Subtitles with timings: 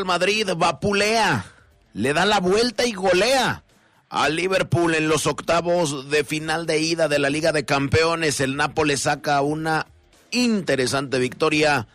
[0.00, 1.44] Real Madrid vapulea,
[1.92, 3.64] le da la vuelta y golea
[4.08, 8.40] a Liverpool en los octavos de final de ida de la Liga de Campeones.
[8.40, 9.88] El Nápoles saca una
[10.30, 11.86] interesante victoria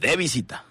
[0.00, 0.64] de visita.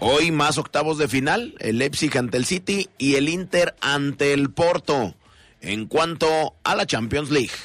[0.00, 4.50] Hoy más octavos de final, el Leipzig ante el City y el Inter ante el
[4.50, 5.14] Porto.
[5.62, 7.56] En cuanto a la Champions League.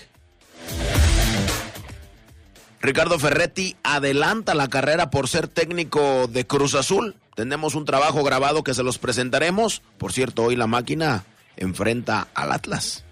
[2.79, 7.17] Ricardo Ferretti adelanta la carrera por ser técnico de Cruz Azul.
[7.35, 9.81] Tenemos un trabajo grabado que se los presentaremos.
[9.97, 11.23] Por cierto, hoy la máquina
[11.55, 13.03] enfrenta al Atlas.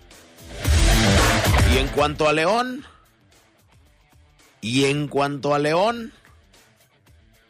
[1.74, 2.86] Y en cuanto a León,
[4.62, 6.14] y en cuanto a León,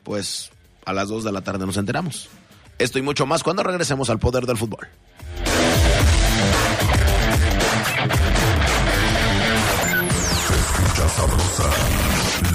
[0.03, 0.51] pues
[0.85, 2.29] a las 2 de la tarde nos enteramos.
[2.77, 4.87] Esto y mucho más cuando regresemos al poder del fútbol.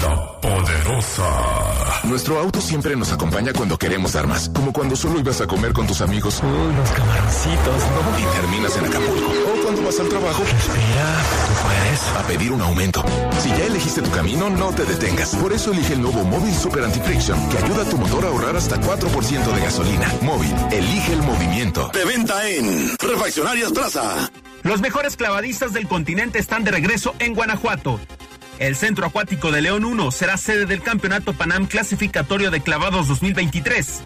[0.01, 1.66] La poderosa.
[2.07, 5.85] Nuestro auto siempre nos acompaña cuando queremos armas, como cuando solo ibas a comer con
[5.85, 6.41] tus amigos.
[6.41, 8.19] Uy, los camaroncitos, ¿no?
[8.19, 9.25] Y terminas en Acapulco.
[9.27, 10.41] O cuando vas al trabajo.
[10.41, 12.17] Respira, tú puedes.
[12.17, 13.03] A pedir un aumento.
[13.41, 15.35] Si ya elegiste tu camino, no te detengas.
[15.35, 18.55] Por eso elige el nuevo Móvil Super Anti-Friction, que ayuda a tu motor a ahorrar
[18.55, 20.13] hasta 4% de gasolina.
[20.21, 21.89] Móvil, elige el movimiento.
[21.93, 24.31] De venta en Refaccionarias Plaza.
[24.63, 27.99] Los mejores clavadistas del continente están de regreso en Guanajuato.
[28.59, 34.01] El Centro Acuático de León 1 será sede del Campeonato Panam Clasificatorio de Clavados 2023.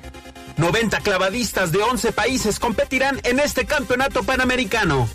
[0.58, 5.08] 90 clavadistas de 11 países competirán en este campeonato panamericano.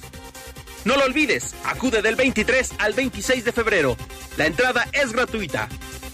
[0.86, 3.96] No lo olvides, acude del 23 al 26 de febrero.
[4.38, 5.68] La entrada es gratuita.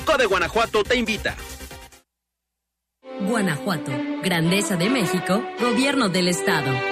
[0.05, 1.37] Code Guanajuato te invita.
[3.21, 3.93] Guanajuato,
[4.25, 6.92] Grandeza de México, Gobierno del Estado.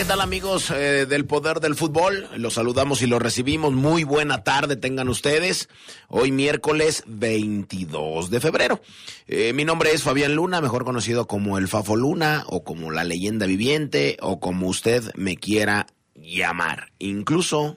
[0.00, 2.26] ¿Qué tal amigos eh, del Poder del Fútbol?
[2.38, 3.74] Los saludamos y los recibimos.
[3.74, 5.68] Muy buena tarde tengan ustedes.
[6.08, 8.80] Hoy miércoles 22 de febrero.
[9.26, 13.04] Eh, mi nombre es Fabián Luna, mejor conocido como el Fafo Luna o como la
[13.04, 16.92] leyenda viviente o como usted me quiera llamar.
[16.98, 17.76] Incluso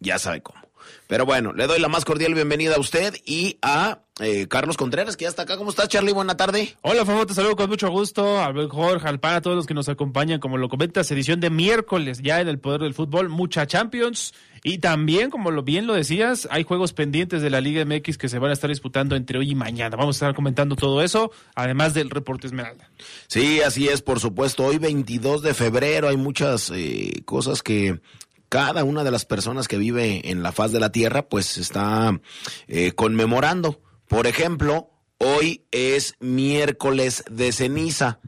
[0.00, 0.60] ya sabe cómo.
[1.06, 5.16] Pero bueno, le doy la más cordial bienvenida a usted y a eh, Carlos Contreras,
[5.16, 5.56] que ya está acá.
[5.56, 6.12] ¿Cómo estás, Charlie?
[6.12, 6.76] Buena tarde.
[6.82, 8.40] Hola, Fafo, te saludo con mucho gusto.
[8.40, 11.50] Al Jorge, al PAN, a todos los que nos acompañan, como lo comentas, edición de
[11.50, 14.32] miércoles ya en el Poder del Fútbol, mucha Champions.
[14.62, 18.28] Y también, como lo bien lo decías, hay juegos pendientes de la Liga MX que
[18.28, 19.96] se van a estar disputando entre hoy y mañana.
[19.96, 22.88] Vamos a estar comentando todo eso, además del reporte Esmeralda.
[23.26, 24.64] Sí, así es, por supuesto.
[24.64, 28.00] Hoy 22 de febrero hay muchas eh, cosas que
[28.48, 32.20] cada una de las personas que vive en la faz de la tierra pues está
[32.68, 33.80] eh, conmemorando.
[34.14, 38.20] Por ejemplo, hoy es miércoles de ceniza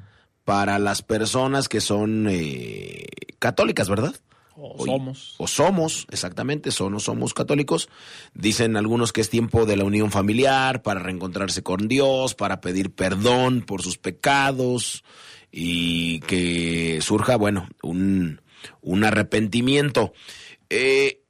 [0.42, 3.04] para las personas que son eh,
[3.38, 4.12] católicas, ¿verdad?
[4.56, 5.34] O Hoy, somos.
[5.38, 7.88] O somos, exactamente, son o somos católicos.
[8.34, 12.92] Dicen algunos que es tiempo de la unión familiar, para reencontrarse con Dios, para pedir
[12.92, 15.04] perdón por sus pecados
[15.52, 18.40] y que surja, bueno, un,
[18.80, 20.12] un arrepentimiento.
[20.68, 21.22] Eh,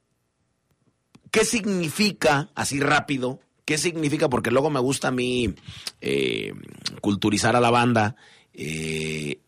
[1.29, 4.29] ¿Qué significa, así rápido, qué significa?
[4.29, 5.53] Porque luego me gusta a mí
[5.99, 6.53] eh,
[7.01, 8.15] culturizar a la banda.
[8.53, 9.41] Eh,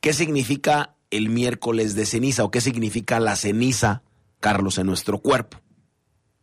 [0.00, 4.04] ¿Qué significa el miércoles de ceniza o qué significa la ceniza,
[4.40, 5.60] Carlos, en nuestro cuerpo?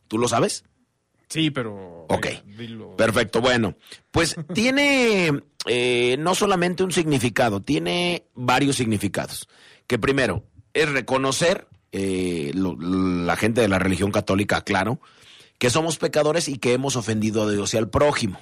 [0.08, 0.66] ¿Tú lo sabes?
[1.30, 2.06] Sí, pero...
[2.10, 2.28] Ok,
[2.96, 3.42] perfecto.
[3.42, 3.76] Bueno,
[4.12, 5.32] pues tiene
[5.66, 9.50] eh, no solamente un significado, tiene varios significados.
[9.88, 15.02] Que primero, es reconocer, eh, lo, la gente de la religión católica, claro,
[15.60, 18.40] que somos pecadores y que hemos ofendido a Dios y al prójimo.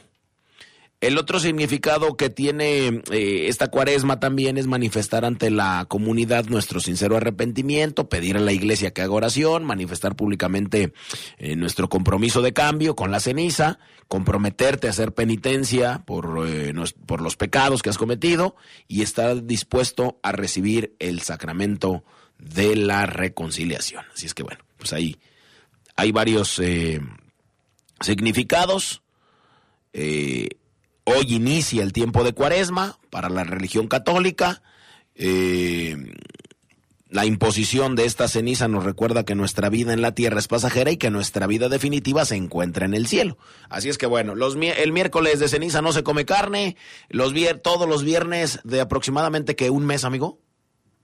[1.00, 6.80] El otro significado que tiene eh, esta cuaresma también es manifestar ante la comunidad nuestro
[6.80, 10.94] sincero arrepentimiento, pedir a la iglesia que haga oración, manifestar públicamente
[11.38, 13.78] eh, nuestro compromiso de cambio con la ceniza,
[14.08, 16.74] comprometerte a hacer penitencia por, eh,
[17.06, 18.56] por los pecados que has cometido
[18.88, 22.04] y estar dispuesto a recibir el sacramento
[22.40, 24.04] de la reconciliación.
[24.16, 25.18] Así es que bueno, pues ahí
[25.98, 27.02] hay varios eh,
[28.00, 29.02] significados.
[29.92, 30.50] Eh,
[31.04, 34.62] hoy inicia el tiempo de cuaresma para la religión católica.
[35.16, 35.98] Eh,
[37.10, 40.92] la imposición de esta ceniza nos recuerda que nuestra vida en la tierra es pasajera
[40.92, 43.38] y que nuestra vida definitiva se encuentra en el cielo.
[43.70, 46.76] Así es que bueno, los, el miércoles de ceniza no se come carne,
[47.10, 47.34] los
[47.64, 50.40] todos los viernes de aproximadamente que un mes, amigo.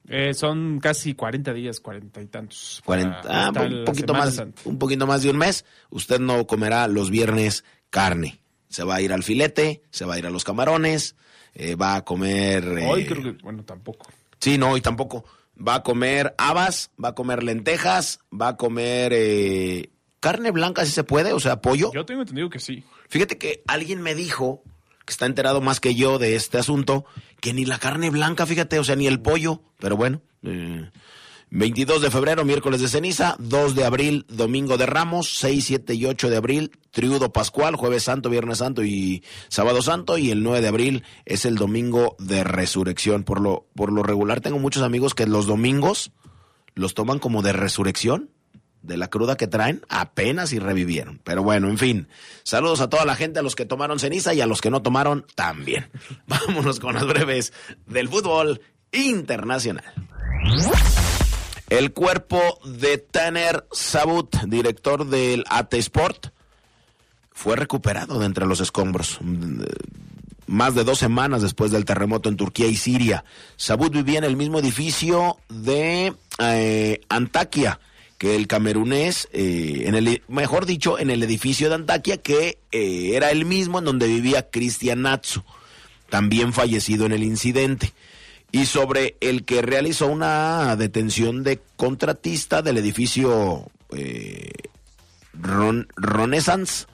[0.07, 2.81] Eh, son casi 40 días, 40 y tantos.
[2.85, 4.61] 40, ah, un poquito más, Santa.
[4.65, 5.65] un poquito más de un mes.
[5.89, 8.39] Usted no comerá los viernes carne.
[8.67, 11.15] Se va a ir al filete, se va a ir a los camarones,
[11.53, 12.67] eh, va a comer.
[12.88, 14.07] Hoy creo que, bueno, tampoco.
[14.39, 15.23] Sí, no, hoy tampoco.
[15.55, 20.91] Va a comer habas, va a comer lentejas, va a comer eh, carne blanca, si
[20.91, 21.91] se puede, o sea, pollo.
[21.94, 22.83] Yo tengo entendido que sí.
[23.07, 24.63] Fíjate que alguien me dijo
[25.06, 27.06] que está enterado más que yo de este asunto,
[27.40, 30.22] que ni la carne blanca, fíjate, o sea, ni el pollo, pero bueno.
[30.44, 30.90] Eh,
[31.56, 36.06] 22 de febrero, miércoles de ceniza, 2 de abril, domingo de Ramos, 6, 7 y
[36.06, 40.62] 8 de abril, triudo pascual, jueves santo, viernes santo y sábado santo, y el 9
[40.62, 43.24] de abril es el domingo de resurrección.
[43.24, 46.12] Por lo, por lo regular tengo muchos amigos que los domingos
[46.74, 48.31] los toman como de resurrección
[48.83, 51.19] de la cruda que traen, apenas y revivieron.
[51.23, 52.07] Pero bueno, en fin,
[52.44, 54.81] saludos a toda la gente, a los que tomaron ceniza y a los que no
[54.81, 55.90] tomaron también.
[56.28, 57.54] Vámonos con las breves
[57.87, 58.61] del fútbol
[58.92, 59.94] internacional.
[61.69, 66.28] El cuerpo de Tanner Sabut, director del AT Sport,
[67.31, 69.18] fue recuperado de entre los escombros.
[70.45, 73.23] Más de dos semanas después del terremoto en Turquía y Siria.
[73.56, 77.80] Sabut vivía en el mismo edificio de eh, Antakya
[78.23, 83.31] el camerunés, eh, en el, mejor dicho, en el edificio de Antakya, que eh, era
[83.31, 85.44] el mismo en donde vivía Cristian Natsu,
[86.09, 87.94] también fallecido en el incidente
[88.53, 94.51] y sobre el que realizó una detención de contratista del edificio eh,
[95.33, 96.85] Ron, Renaissance,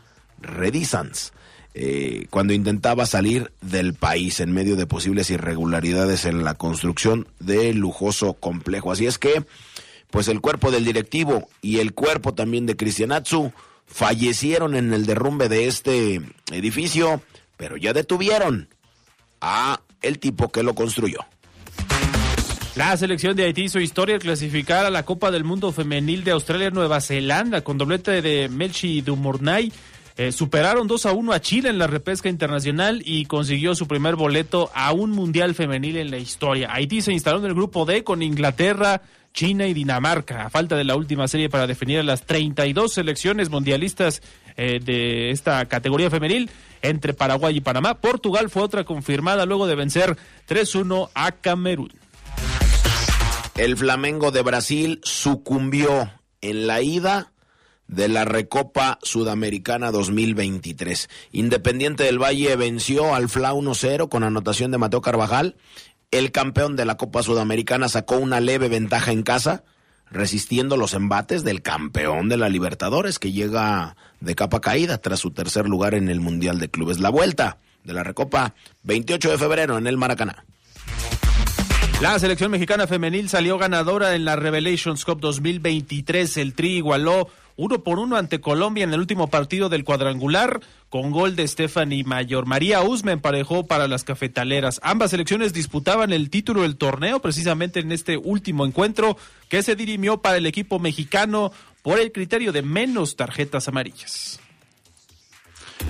[1.74, 7.78] eh, cuando intentaba salir del país en medio de posibles irregularidades en la construcción del
[7.78, 8.94] lujoso complejo.
[8.94, 9.44] Así es que,
[10.12, 13.52] pues el cuerpo del directivo y el cuerpo también de Cristianatsu
[13.86, 17.22] fallecieron en el derrumbe de este edificio,
[17.58, 18.70] pero ya detuvieron
[19.42, 21.20] a el tipo que lo construyó.
[22.76, 26.32] La selección de Haití hizo historia al clasificar a la Copa del Mundo Femenil de
[26.32, 29.74] Australia-Nueva Zelanda con doblete de Melchi Dumornay.
[30.16, 34.16] Eh, superaron 2 a 1 a Chile en la repesca internacional y consiguió su primer
[34.16, 36.74] boleto a un mundial femenil en la historia.
[36.74, 39.02] Haití se instaló en el grupo D con Inglaterra,
[39.34, 43.50] China y Dinamarca, a falta de la última serie para definir a las 32 selecciones
[43.50, 44.22] mundialistas
[44.58, 46.50] eh, de esta categoría femenil
[46.82, 47.96] entre Paraguay y Panamá.
[47.96, 50.18] Portugal fue otra confirmada luego de vencer
[50.48, 51.94] 3-1 a Camerún.
[53.56, 57.32] El Flamengo de Brasil sucumbió en la ida
[57.90, 61.10] de la Recopa Sudamericana 2023.
[61.32, 65.56] Independiente del Valle venció al FLA 1-0 con anotación de Mateo Carvajal.
[66.12, 69.64] El campeón de la Copa Sudamericana sacó una leve ventaja en casa,
[70.10, 75.30] resistiendo los embates del campeón de la Libertadores, que llega de capa caída tras su
[75.30, 77.00] tercer lugar en el Mundial de Clubes.
[77.00, 80.46] La vuelta de la Recopa, 28 de febrero en el Maracaná.
[82.02, 86.38] La selección mexicana femenil salió ganadora en la Revelations Cup 2023.
[86.38, 91.12] El Tri igualó uno por uno ante Colombia en el último partido del cuadrangular con
[91.12, 92.46] gol de Stephanie Mayor.
[92.46, 94.80] María Usme emparejó para las cafetaleras.
[94.82, 99.18] Ambas selecciones disputaban el título del torneo precisamente en este último encuentro
[99.50, 101.52] que se dirimió para el equipo mexicano
[101.82, 104.40] por el criterio de menos tarjetas amarillas.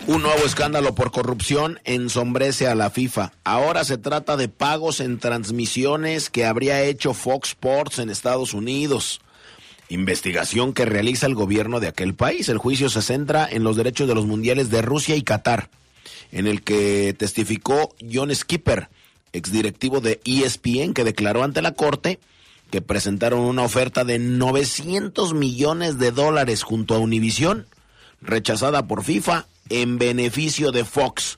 [0.08, 3.32] Un nuevo escándalo por corrupción ensombrece a la FIFA.
[3.44, 9.22] Ahora se trata de pagos en transmisiones que habría hecho Fox Sports en Estados Unidos.
[9.89, 12.48] Investigación que realiza el gobierno de aquel país.
[12.48, 15.69] El juicio se centra en los derechos de los mundiales de Rusia y Qatar,
[16.31, 18.89] en el que testificó John Skipper,
[19.34, 22.19] exdirectivo de ESPN, que declaró ante la corte
[22.69, 27.65] que presentaron una oferta de 900 millones de dólares junto a Univision,
[28.22, 31.38] rechazada por FIFA en beneficio de Fox,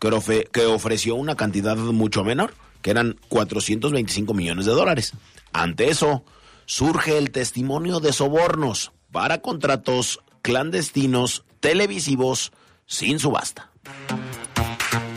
[0.00, 5.12] que, ofreció una cantidad mucho menor, que eran 425 millones de dólares.
[5.52, 6.24] Ante eso,
[6.66, 12.52] surge el testimonio de sobornos para contratos clandestinos televisivos
[12.86, 13.70] sin subasta.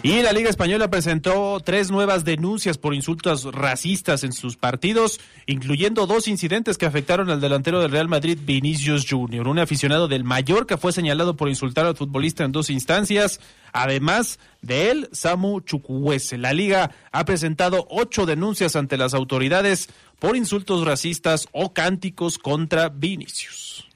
[0.04, 6.06] Y la Liga Española presentó tres nuevas denuncias por insultos racistas en sus partidos, incluyendo
[6.06, 9.48] dos incidentes que afectaron al delantero del Real Madrid, Vinicius Junior.
[9.48, 13.40] Un aficionado del Mallorca fue señalado por insultar al futbolista en dos instancias.
[13.74, 16.38] Además de él, Samu Chukwueze.
[16.38, 19.90] La Liga ha presentado ocho denuncias ante las autoridades
[20.20, 23.88] por insultos racistas o cánticos contra Vinicius.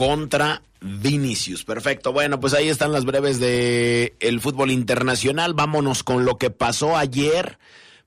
[0.00, 2.14] Contra Vinicius, perfecto.
[2.14, 5.52] Bueno, pues ahí están las breves de el fútbol internacional.
[5.52, 7.58] Vámonos con lo que pasó ayer,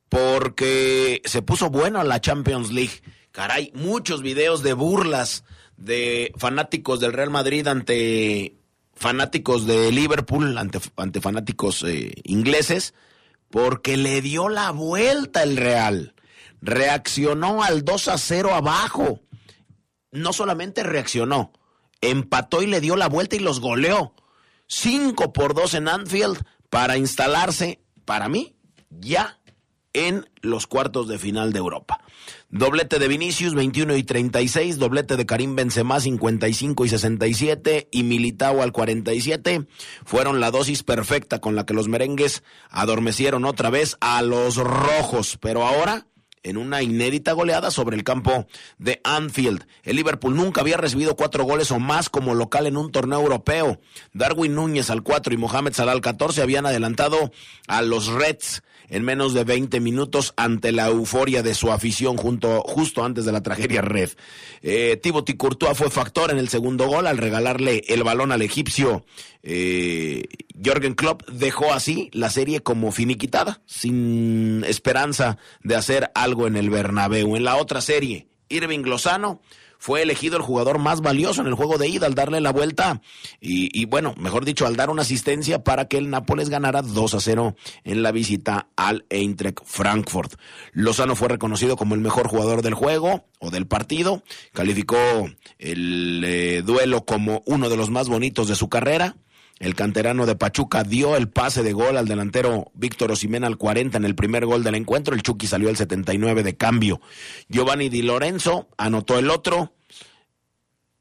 [0.10, 3.04] porque se puso bueno la Champions League.
[3.32, 5.44] Caray, muchos videos de burlas
[5.78, 8.56] de fanáticos del Real Madrid ante
[8.96, 12.96] fanáticos de Liverpool, ante, ante fanáticos eh, ingleses,
[13.52, 16.16] porque le dio la vuelta el Real.
[16.60, 19.20] Reaccionó al 2 a 0 abajo.
[20.12, 21.52] No solamente reaccionó,
[22.10, 24.13] empató y le dio la vuelta y los goleó.
[24.67, 28.55] 5 por 2 en Anfield para instalarse, para mí,
[28.89, 29.39] ya
[29.93, 32.01] en los cuartos de final de Europa.
[32.50, 38.62] Doblete de Vinicius 21 y 36, doblete de Karim Benzema 55 y 67 y Militao
[38.62, 39.67] al 47
[40.03, 45.38] fueron la dosis perfecta con la que los merengues adormecieron otra vez a los rojos,
[45.39, 46.07] pero ahora
[46.44, 48.48] en una inédita goleada sobre el campo
[48.78, 49.66] de Anfield.
[49.84, 53.80] El Liverpool nunca había recibido cuatro goles o más como local en un torneo europeo.
[54.14, 57.32] Darwin Núñez al 4 y Mohamed Salah al 14 habían adelantado
[57.68, 62.62] a los Reds en menos de 20 minutos ante la euforia de su afición junto,
[62.62, 64.12] justo antes de la tragedia Red.
[64.62, 69.06] Eh, Thibaut Courtois fue factor en el segundo gol al regalarle el balón al egipcio.
[69.42, 70.24] Eh,
[70.63, 76.70] Jorgen Klopp dejó así la serie como finiquitada, sin esperanza de hacer algo en el
[76.70, 77.36] Bernabéu.
[77.36, 79.42] En la otra serie, Irving Lozano
[79.84, 83.02] fue elegido el jugador más valioso en el juego de ida al darle la vuelta
[83.42, 87.20] y, bueno, mejor dicho, al dar una asistencia para que el Nápoles ganara 2 a
[87.20, 90.40] 0 en la visita al Eintracht Frankfurt.
[90.72, 94.24] Lozano fue reconocido como el mejor jugador del juego o del partido,
[94.54, 94.96] calificó
[95.60, 99.18] el eh, duelo como uno de los más bonitos de su carrera.
[99.60, 103.98] El canterano de Pachuca dio el pase de gol al delantero Víctor Osimena al 40
[103.98, 105.15] en el primer gol del encuentro.
[105.15, 107.00] El Chucky salió al 79 de cambio.
[107.48, 109.74] Giovanni Di Lorenzo anotó el otro.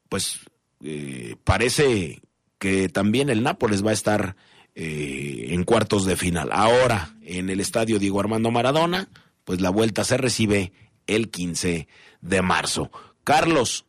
[0.07, 0.39] Pues
[0.83, 2.21] eh, parece
[2.57, 4.35] que también el Nápoles va a estar
[4.75, 6.49] eh, en cuartos de final.
[6.51, 9.09] Ahora, en el estadio Diego Armando Maradona,
[9.43, 10.71] pues la vuelta se recibe
[11.07, 11.87] el 15
[12.21, 12.91] de marzo.
[13.23, 13.85] Carlos,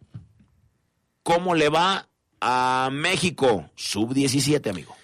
[1.23, 2.09] ¿cómo le va
[2.47, 4.95] a México, sub-17, amigo.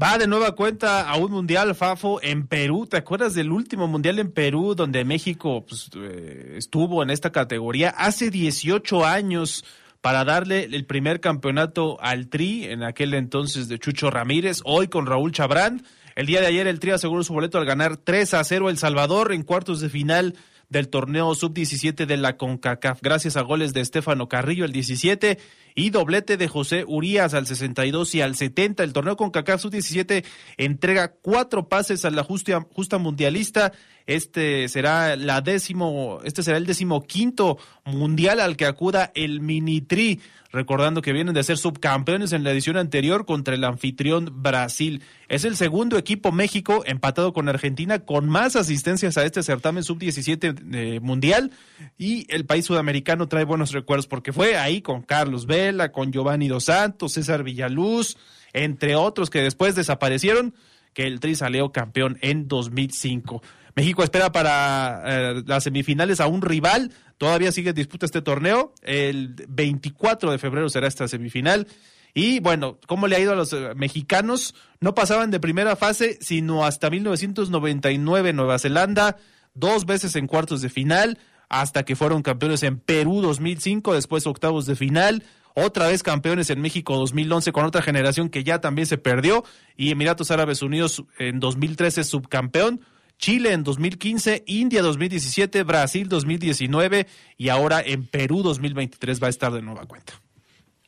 [0.00, 2.86] Va de nueva cuenta a un mundial, Fafo, en Perú.
[2.86, 7.90] ¿Te acuerdas del último mundial en Perú donde México pues, eh, estuvo en esta categoría
[7.90, 9.62] hace 18 años
[10.00, 15.04] para darle el primer campeonato al Tri, en aquel entonces de Chucho Ramírez, hoy con
[15.04, 15.82] Raúl Chabrán?
[16.14, 18.78] El día de ayer el Tri aseguró su boleto al ganar 3 a 0 El
[18.78, 20.34] Salvador en cuartos de final
[20.70, 25.38] del torneo sub-17 de la CONCACAF, gracias a goles de Estefano Carrillo el 17
[25.76, 28.82] y doblete de José Urías al 62 y al 70.
[28.82, 30.24] El torneo CONCACAF sub-17
[30.56, 33.72] entrega cuatro pases a la justa, mundialista.
[34.06, 40.20] Este será la décimo, este será el décimo quinto mundial al que acuda el Minitri
[40.56, 45.02] recordando que vienen de ser subcampeones en la edición anterior contra el anfitrión Brasil.
[45.28, 50.74] Es el segundo equipo México empatado con Argentina con más asistencias a este certamen sub-17
[50.74, 51.50] eh, mundial
[51.98, 55.46] y el país sudamericano trae buenos recuerdos porque fue ahí con Carlos
[55.92, 58.16] Con Giovanni Dos Santos, César Villaluz,
[58.52, 60.54] entre otros que después desaparecieron,
[60.92, 63.42] que el Tri salió campeón en 2005.
[63.76, 66.92] México espera para eh, las semifinales a un rival.
[67.18, 68.72] Todavía sigue disputa este torneo.
[68.82, 71.66] El 24 de febrero será esta semifinal.
[72.14, 74.54] Y bueno, ¿cómo le ha ido a los eh, mexicanos?
[74.80, 79.18] No pasaban de primera fase, sino hasta 1999 Nueva Zelanda,
[79.52, 81.18] dos veces en cuartos de final,
[81.50, 85.24] hasta que fueron campeones en Perú 2005, después octavos de final,
[85.56, 89.42] otra vez campeones en México 2011 con otra generación que ya también se perdió,
[89.74, 92.82] y Emiratos Árabes Unidos en 2013 subcampeón.
[93.18, 97.06] Chile en 2015, India 2017, Brasil 2019
[97.38, 100.20] y ahora en Perú 2023 va a estar de nueva cuenta.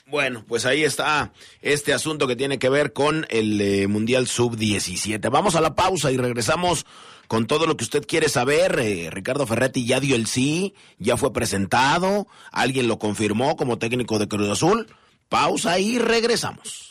[0.07, 1.33] Bueno, pues ahí está
[1.63, 5.31] este asunto que tiene que ver con el eh, Mundial Sub-17.
[5.31, 6.85] Vamos a la pausa y regresamos
[7.29, 8.81] con todo lo que usted quiere saber.
[8.81, 14.19] Eh, Ricardo Ferretti ya dio el sí, ya fue presentado, alguien lo confirmó como técnico
[14.19, 14.89] de Cruz Azul.
[15.29, 16.88] Pausa y regresamos.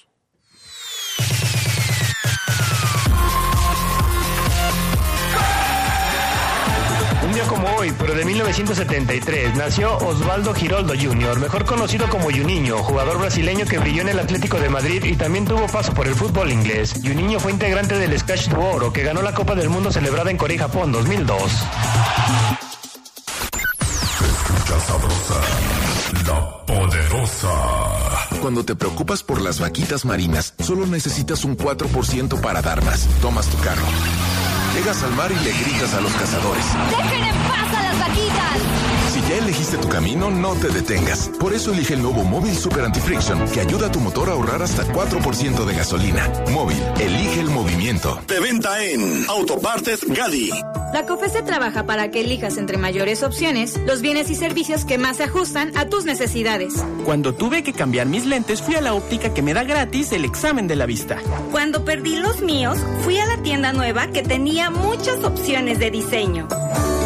[7.87, 13.77] Hoy, pero de 1973, nació Osvaldo Giroldo Jr., mejor conocido como Juninho, jugador brasileño que
[13.77, 16.93] brilló en el Atlético de Madrid y también tuvo paso por el fútbol inglés.
[17.03, 20.37] Juninho fue integrante del Scratch du Oro, que ganó la Copa del Mundo celebrada en
[20.37, 21.41] Corea y Japón 2002.
[24.85, 25.41] sabrosa,
[26.27, 27.49] la poderosa.
[28.41, 33.07] Cuando te preocupas por las vaquitas marinas, solo necesitas un 4% para dar más.
[33.21, 33.83] Tomas tu carro
[34.73, 36.65] Llegas al mar y le gritas a los cazadores.
[36.89, 38.86] ¡Dejen en paz a las vaquitas!
[39.27, 41.29] Ya elegiste tu camino, no te detengas.
[41.37, 44.61] Por eso elige el nuevo Móvil Super Anti-Friction, que ayuda a tu motor a ahorrar
[44.63, 46.31] hasta 4% de gasolina.
[46.51, 48.21] Móvil, elige el movimiento.
[48.25, 50.51] De venta en Autopartes Gadi.
[50.93, 55.17] La COFESE trabaja para que elijas entre mayores opciones los bienes y servicios que más
[55.17, 56.73] se ajustan a tus necesidades.
[57.03, 60.23] Cuando tuve que cambiar mis lentes, fui a la óptica que me da gratis el
[60.23, 61.17] examen de la vista.
[61.51, 66.47] Cuando perdí los míos, fui a la tienda nueva que tenía muchas opciones de diseño.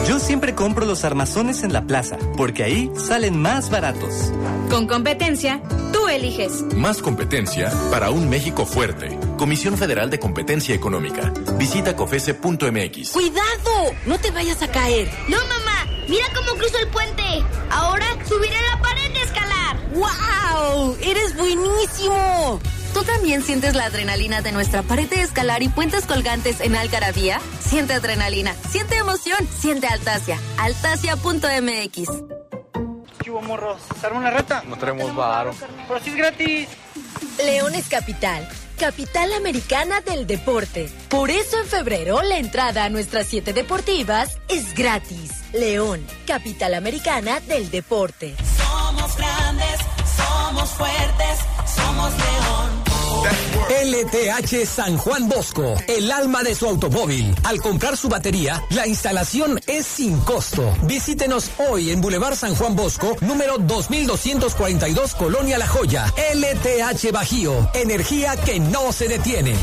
[0.07, 4.31] Yo siempre compro los armazones en la plaza, porque ahí salen más baratos.
[4.69, 6.63] Con competencia, tú eliges.
[6.75, 9.17] Más competencia para un México fuerte.
[9.37, 11.33] Comisión Federal de Competencia Económica.
[11.57, 13.11] Visita cofese.mx.
[13.11, 13.93] ¡Cuidado!
[14.05, 15.09] No te vayas a caer.
[15.27, 15.87] No, mamá.
[16.07, 17.23] Mira cómo cruzo el puente.
[17.69, 19.77] Ahora subiré la pared de escalar.
[19.93, 20.97] ¡Wow!
[21.01, 22.59] ¡Eres buenísimo!
[22.93, 27.39] ¿Tú también sientes la adrenalina de nuestra pared de escalar y puentes colgantes en Algarabía?
[27.59, 30.37] Siente adrenalina, siente emoción, siente Altasia.
[30.57, 32.09] Altasia.mx.
[33.23, 33.81] ¿Qué hubo, morros?
[33.99, 34.63] ¿Se arma una reta?
[34.67, 35.53] No tenemos varo.
[35.87, 36.67] Pero si es gratis.
[37.43, 38.47] León es capital.
[38.77, 40.89] Capital Americana del Deporte.
[41.07, 45.31] Por eso en febrero la entrada a nuestras siete deportivas es gratis.
[45.53, 48.35] León, Capital Americana del Deporte.
[48.57, 49.79] Somos grandes,
[50.51, 52.91] somos fuertes, somos León.
[53.85, 57.33] LTH San Juan Bosco, el alma de su automóvil.
[57.43, 60.75] Al comprar su batería, la instalación es sin costo.
[60.83, 66.13] Visítenos hoy en Boulevard San Juan Bosco, número 2242, Colonia La Joya.
[66.33, 69.55] LTH Bajío, energía que no se detiene.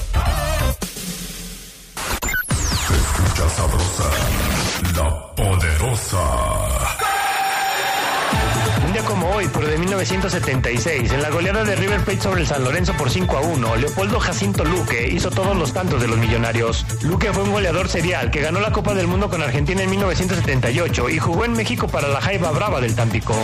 [9.89, 13.77] 1976, en la goleada de River Plate sobre el San Lorenzo por 5 a 1,
[13.77, 16.85] Leopoldo Jacinto Luque hizo todos los tantos de los millonarios.
[17.05, 21.09] Luque fue un goleador serial que ganó la Copa del Mundo con Argentina en 1978
[21.09, 23.35] y jugó en México para la Jaiba Brava del Tampico.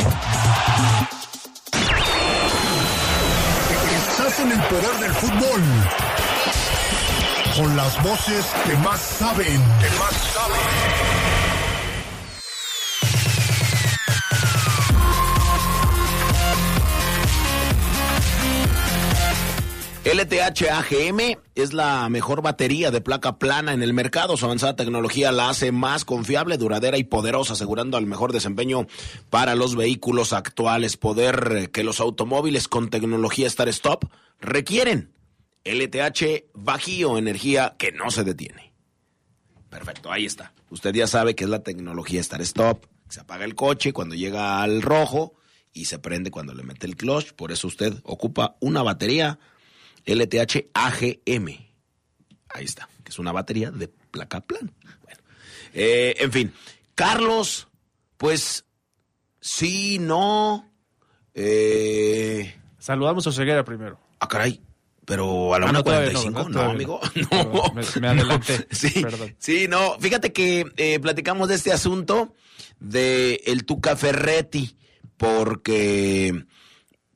[3.97, 5.63] Estás en el poder del fútbol.
[7.57, 11.44] Con las voces que más saben, que más saben.
[20.05, 24.37] LTH AGM es la mejor batería de placa plana en el mercado.
[24.37, 28.87] Su avanzada tecnología la hace más confiable, duradera y poderosa, asegurando el mejor desempeño
[29.31, 30.99] para los vehículos actuales.
[30.99, 34.05] Poder que los automóviles con tecnología Star Stop
[34.41, 35.15] requieren.
[35.65, 38.75] LTH Bajío, energía que no se detiene.
[39.71, 40.53] Perfecto, ahí está.
[40.69, 42.85] Usted ya sabe que es la tecnología Star Stop.
[43.09, 45.33] Se apaga el coche cuando llega al rojo
[45.73, 47.33] y se prende cuando le mete el clutch.
[47.33, 49.39] Por eso usted ocupa una batería
[50.07, 51.49] LTH AGM.
[52.51, 54.73] Ahí está, que es una batería de placa plana.
[55.03, 55.21] Bueno,
[55.73, 56.53] eh, en fin,
[56.95, 57.69] Carlos,
[58.17, 58.65] pues
[59.41, 60.71] sí, no.
[61.35, 62.55] Eh...
[62.79, 63.99] Saludamos a Ceguera primero.
[64.21, 64.61] Ah, caray.
[65.07, 67.01] Pero a la Ah, no, 1.45, todavía no, no, amigo.
[67.01, 67.75] todavía No.
[67.75, 68.67] Me, me adelanté.
[68.75, 69.35] Sí, Perdón.
[69.39, 69.99] sí, no.
[70.01, 72.35] Fíjate que eh, platicamos de este asunto
[72.81, 74.77] de el Tuca Ferretti,
[75.19, 76.45] porque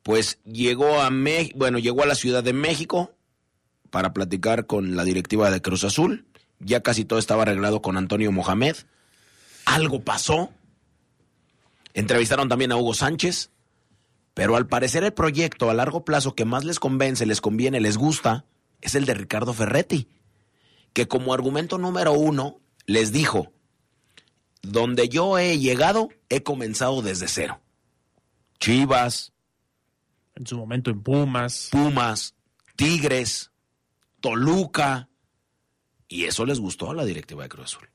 [0.09, 3.15] pues llegó a Me bueno, llegó a la Ciudad de México
[3.91, 6.25] para platicar con la directiva de Cruz Azul.
[6.61, 8.75] Ya casi todo estaba arreglado con Antonio Mohamed.
[9.67, 10.49] Algo pasó.
[11.93, 13.51] Entrevistaron también a Hugo Sánchez.
[14.33, 17.99] Pero al parecer el proyecto a largo plazo que más les convence, les conviene, les
[17.99, 18.47] gusta,
[18.81, 20.09] es el de Ricardo Ferretti,
[20.95, 23.53] que como argumento número uno les dijo,
[24.63, 27.61] donde yo he llegado, he comenzado desde cero.
[28.59, 29.35] Chivas,
[30.39, 31.69] En su momento en Pumas.
[31.73, 32.35] Pumas,
[32.77, 33.51] Tigres,
[34.21, 35.09] Toluca,
[36.09, 37.89] y eso les gustó a la directiva de Cruz Azul.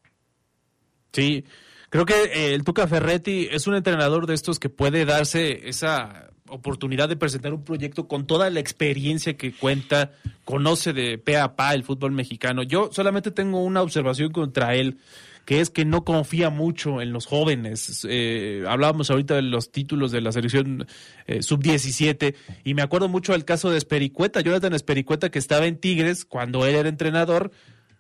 [1.13, 1.45] Sí,
[1.89, 6.29] creo que eh, el Tuca Ferretti es un entrenador de estos que puede darse esa
[6.49, 10.12] oportunidad de presentar un proyecto con toda la experiencia que cuenta,
[10.43, 12.62] conoce de pe a pa el fútbol mexicano.
[12.63, 14.99] Yo solamente tengo una observación contra él,
[15.45, 18.06] que es que no confía mucho en los jóvenes.
[18.10, 20.88] Eh, hablábamos ahorita de los títulos de la selección
[21.27, 25.77] eh, sub-17 y me acuerdo mucho del caso de Espericueta, Jonathan Espericueta que estaba en
[25.77, 27.51] Tigres cuando él era entrenador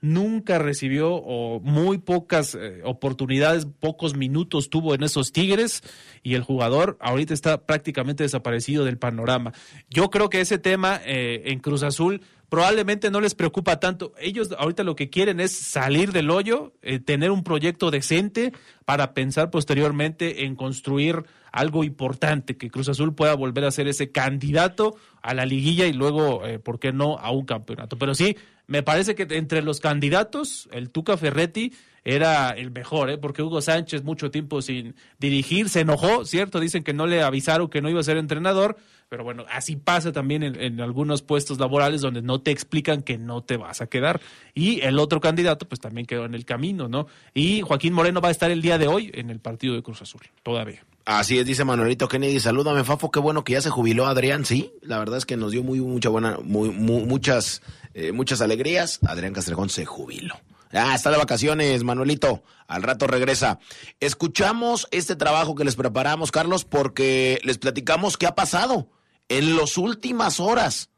[0.03, 5.81] nunca recibió o muy pocas eh, oportunidades, pocos minutos tuvo en esos Tigres
[6.23, 9.53] y el jugador ahorita está prácticamente desaparecido del panorama.
[9.89, 12.21] Yo creo que ese tema eh, en Cruz Azul
[12.53, 14.13] probablemente no les preocupa tanto.
[14.19, 18.53] Ellos ahorita lo que quieren es salir del hoyo, eh, tener un proyecto decente
[18.85, 24.11] para pensar posteriormente en construir algo importante, que Cruz Azul pueda volver a ser ese
[24.11, 27.97] candidato a la liguilla y luego, eh, ¿por qué no?, a un campeonato.
[27.97, 28.37] Pero sí,
[28.67, 31.73] me parece que entre los candidatos, el Tuca Ferretti
[32.05, 33.17] era el mejor, ¿eh?
[33.17, 36.59] porque Hugo Sánchez mucho tiempo sin dirigir, se enojó, ¿cierto?
[36.59, 38.77] Dicen que no le avisaron que no iba a ser entrenador,
[39.09, 43.43] pero bueno, así pasa también en, algunos puestos laborales donde no te explican que no
[43.43, 44.19] te vas a quedar.
[44.55, 47.07] Y el otro candidato, pues también quedó en el camino, ¿no?
[47.33, 50.01] Y Joaquín Moreno va a estar el día de hoy en el partido de Cruz
[50.01, 50.83] Azul, todavía.
[51.05, 52.39] Así es, dice Manuelito Kennedy.
[52.39, 53.11] Salúdame, Fafo.
[53.11, 54.45] Qué bueno que ya se jubiló Adrián.
[54.45, 57.61] Sí, la verdad es que nos dio muy mucha buena, muy, muy- muchas,
[57.93, 58.99] eh, muchas alegrías.
[59.05, 60.35] Adrián Castrejón se jubiló.
[60.73, 62.43] Ah, está de vacaciones, Manuelito.
[62.67, 63.59] Al rato regresa.
[63.99, 68.89] Escuchamos este trabajo que les preparamos, Carlos, porque les platicamos qué ha pasado
[69.29, 70.89] en las últimas horas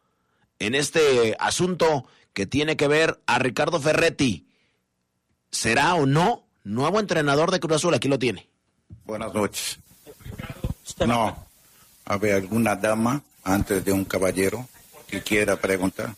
[0.59, 4.47] en este asunto que tiene que ver a Ricardo Ferretti.
[5.51, 7.93] ¿Será o no nuevo entrenador de Cruz Azul?
[7.93, 8.47] Aquí lo tiene.
[9.05, 9.79] Buenas noches.
[11.05, 11.45] No,
[12.05, 14.67] alguna dama antes de un caballero
[15.07, 16.15] que quiera preguntar.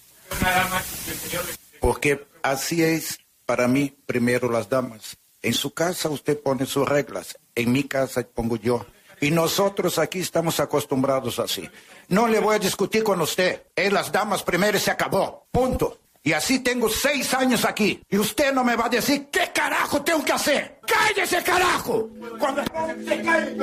[1.79, 5.17] Porque así es para mí primero las damas.
[5.41, 8.85] En su casa usted pone sus reglas, en mi casa pongo yo.
[9.21, 11.67] Y nosotros aquí estamos acostumbrados así.
[12.09, 13.63] No le voy a discutir con usted.
[13.75, 15.47] Es las damas primero y se acabó.
[15.49, 15.97] Punto.
[16.21, 17.99] Y así tengo seis años aquí.
[18.09, 20.79] Y usted no me va a decir qué carajo tengo que hacer.
[20.85, 22.09] ¡Cállese, carajo!
[22.37, 22.61] Cuando
[23.07, 23.55] se cae.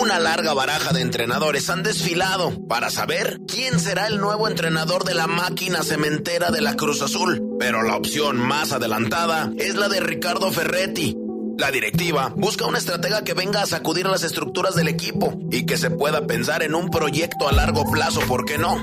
[0.00, 5.12] Una larga baraja de entrenadores han desfilado para saber quién será el nuevo entrenador de
[5.12, 7.56] la máquina cementera de la Cruz Azul.
[7.58, 11.14] Pero la opción más adelantada es la de Ricardo Ferretti.
[11.58, 15.76] La directiva busca una estratega que venga a sacudir las estructuras del equipo y que
[15.76, 18.78] se pueda pensar en un proyecto a largo plazo, ¿por qué no?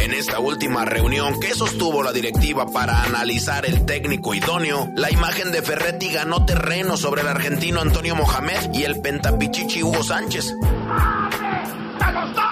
[0.00, 5.52] En esta última reunión que sostuvo la directiva para analizar el técnico idóneo, la imagen
[5.52, 10.54] de Ferretti ganó terreno sobre el argentino Antonio Mohamed y el pentapichichi Hugo Sánchez.
[12.00, 12.49] ¡A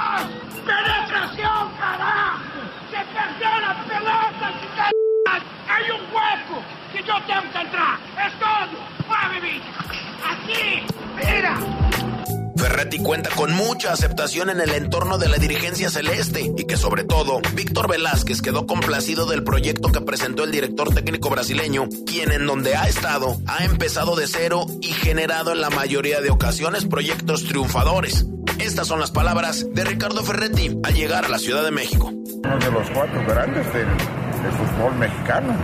[12.88, 17.05] Ferretti cuenta con mucha aceptación en el entorno de la dirigencia celeste y que sobre
[17.05, 22.46] todo Víctor Velázquez quedó complacido del proyecto que presentó el director técnico brasileño, quien en
[22.46, 27.44] donde ha estado ha empezado de cero y generado en la mayoría de ocasiones proyectos
[27.44, 28.24] triunfadores.
[28.59, 32.07] Estas son las palabras de Ricardo Ferretti al llegar a la Ciudad de México.
[32.09, 35.55] Uno de los cuatro grandes del, del fútbol mexicano.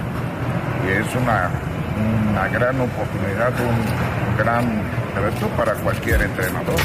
[0.87, 1.51] Y es una,
[2.31, 6.81] una gran oportunidad, un gran reto para cualquier entrenador.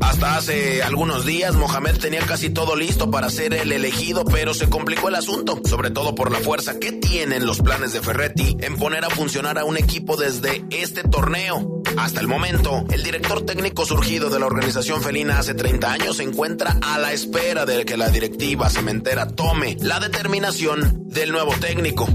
[0.00, 4.68] Hasta hace algunos días Mohamed tenía casi todo listo para ser el elegido, pero se
[4.68, 8.76] complicó el asunto, sobre todo por la fuerza que tienen los planes de Ferretti en
[8.76, 11.82] poner a funcionar a un equipo desde este torneo.
[11.96, 16.22] Hasta el momento, el director técnico surgido de la organización felina hace 30 años se
[16.22, 22.06] encuentra a la espera de que la directiva cementera tome la determinación del nuevo técnico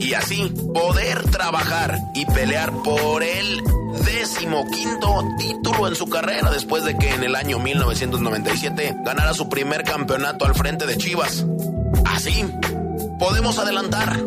[0.00, 3.62] y así poder trabajar y pelear por el
[4.04, 9.82] decimoquinto título en su carrera después de que en el año 1997 ganara su primer
[9.84, 11.44] campeonato al frente de Chivas.
[12.04, 12.44] Así,
[13.18, 14.18] podemos adelantar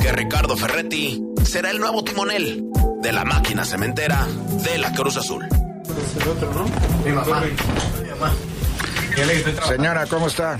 [0.00, 2.64] que Ricardo Ferretti será el nuevo timonel
[3.00, 4.26] de la máquina cementera
[4.64, 5.46] de la Cruz Azul.
[9.68, 10.58] Señora, ¿cómo está?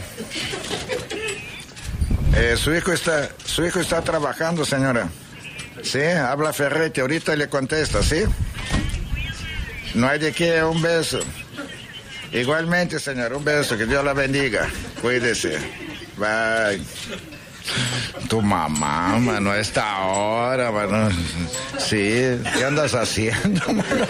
[2.35, 5.09] Eh, su hijo está, su hijo está trabajando, señora.
[5.83, 8.25] Sí, habla Ferretti, ahorita le contesta, ¿sí?
[9.95, 11.21] No hay de qué, un beso.
[12.33, 14.69] Igualmente, señor, un beso, que Dios la bendiga.
[15.01, 15.59] Cuídese.
[16.17, 16.83] Bye.
[18.29, 21.11] Tu mamá, mano, a esta hora, mano.
[21.79, 24.07] Sí, ¿qué andas haciendo, mano?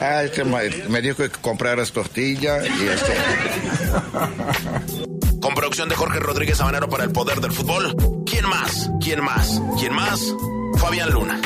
[0.00, 3.14] Ay, que me, dijo que compraras tortilla y este.
[5.40, 7.94] Con producción de Jorge Rodríguez Sabanero para el poder del fútbol.
[8.24, 8.90] ¿Quién más?
[9.02, 9.60] ¿Quién más?
[9.78, 10.20] ¿Quién más?
[10.78, 11.40] Fabián Luna.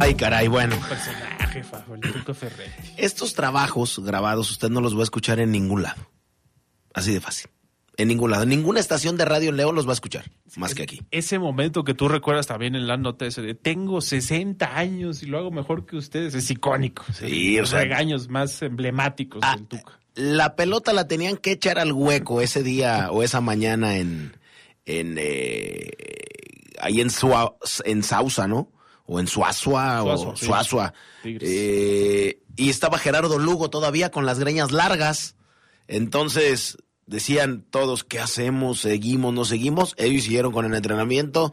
[0.00, 0.76] Ay, caray, bueno.
[0.88, 1.62] Personaje,
[2.34, 2.94] Ferretti.
[2.96, 6.10] Estos trabajos grabados usted no los va a escuchar en ningún lado.
[6.94, 7.50] Así de fácil.
[7.96, 8.46] En ningún lado.
[8.46, 10.30] Ninguna estación de radio en León los va a escuchar.
[10.56, 11.02] Más que aquí.
[11.10, 15.26] Ese momento que tú recuerdas también en la nota ese de tengo 60 años y
[15.26, 17.04] lo hago mejor que ustedes es icónico.
[17.12, 20.00] Sí, o Los sea- regaños más emblemáticos Ah, del Tuca.
[20.14, 24.36] La pelota la tenían que echar al hueco ese día o esa mañana en.
[24.86, 25.90] en eh,
[26.80, 28.72] ahí en, Sua- en Sausa, ¿no?
[29.12, 30.46] O en Suazua, Suazua, o sí.
[30.46, 30.94] Suazua.
[31.24, 35.34] Eh, y estaba Gerardo Lugo todavía con las greñas largas.
[35.88, 38.82] Entonces decían todos, ¿qué hacemos?
[38.82, 39.34] ¿Seguimos?
[39.34, 39.96] ¿No seguimos?
[39.98, 41.52] Ellos siguieron con el entrenamiento.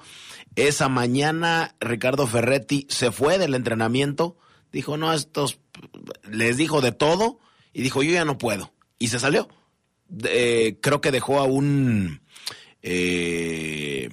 [0.56, 4.38] Esa mañana Ricardo Ferretti se fue del entrenamiento.
[4.72, 5.60] Dijo, no, estos...
[6.32, 7.40] Les dijo de todo
[7.74, 8.72] y dijo, yo ya no puedo.
[9.00, 9.50] Y se salió.
[10.26, 12.22] Eh, creo que dejó a un...
[12.84, 14.10] eh,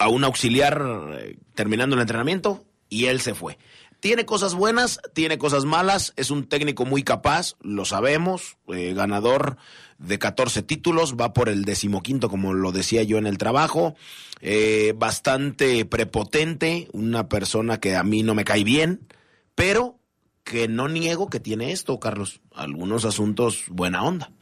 [0.00, 0.82] a un auxiliar
[1.12, 3.58] eh, terminando el entrenamiento y él se fue.
[4.00, 9.58] Tiene cosas buenas, tiene cosas malas, es un técnico muy capaz, lo sabemos, eh, ganador
[9.98, 13.94] de 14 títulos, va por el decimoquinto, como lo decía yo en el trabajo,
[14.40, 19.06] eh, bastante prepotente, una persona que a mí no me cae bien,
[19.54, 19.98] pero
[20.44, 24.32] que no niego que tiene esto, Carlos, algunos asuntos buena onda.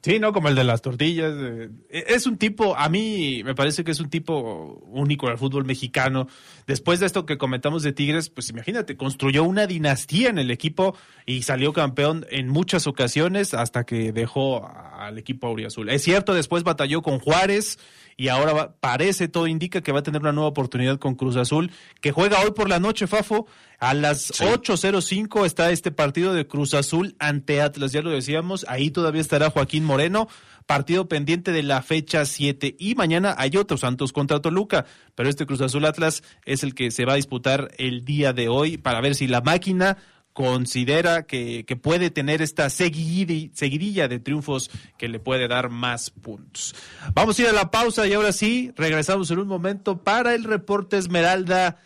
[0.00, 0.32] Sí, ¿no?
[0.32, 1.34] Como el de las tortillas.
[1.36, 5.38] eh, Es un tipo, a mí me parece que es un tipo único en el
[5.38, 6.28] fútbol mexicano.
[6.68, 10.96] Después de esto que comentamos de Tigres, pues imagínate, construyó una dinastía en el equipo
[11.26, 15.88] y salió campeón en muchas ocasiones hasta que dejó al equipo auriazul.
[15.90, 17.78] Es cierto, después batalló con Juárez
[18.16, 21.70] y ahora parece, todo indica que va a tener una nueva oportunidad con Cruz Azul,
[22.00, 23.46] que juega hoy por la noche, Fafo.
[23.78, 28.90] A las 8.05 está este partido de Cruz Azul ante Atlas, ya lo decíamos, ahí
[28.90, 30.28] todavía estará Joaquín Moreno,
[30.66, 35.46] partido pendiente de la fecha 7 y mañana hay otro Santos contra Toluca, pero este
[35.46, 39.00] Cruz Azul Atlas es el que se va a disputar el día de hoy para
[39.00, 39.96] ver si la máquina
[40.32, 46.10] considera que, que puede tener esta seguidi- seguidilla de triunfos que le puede dar más
[46.10, 46.74] puntos.
[47.14, 50.44] Vamos a ir a la pausa y ahora sí, regresamos en un momento para el
[50.44, 51.78] reporte Esmeralda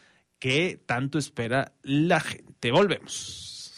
[0.42, 2.72] que tanto espera la gente.
[2.72, 3.72] Volvemos.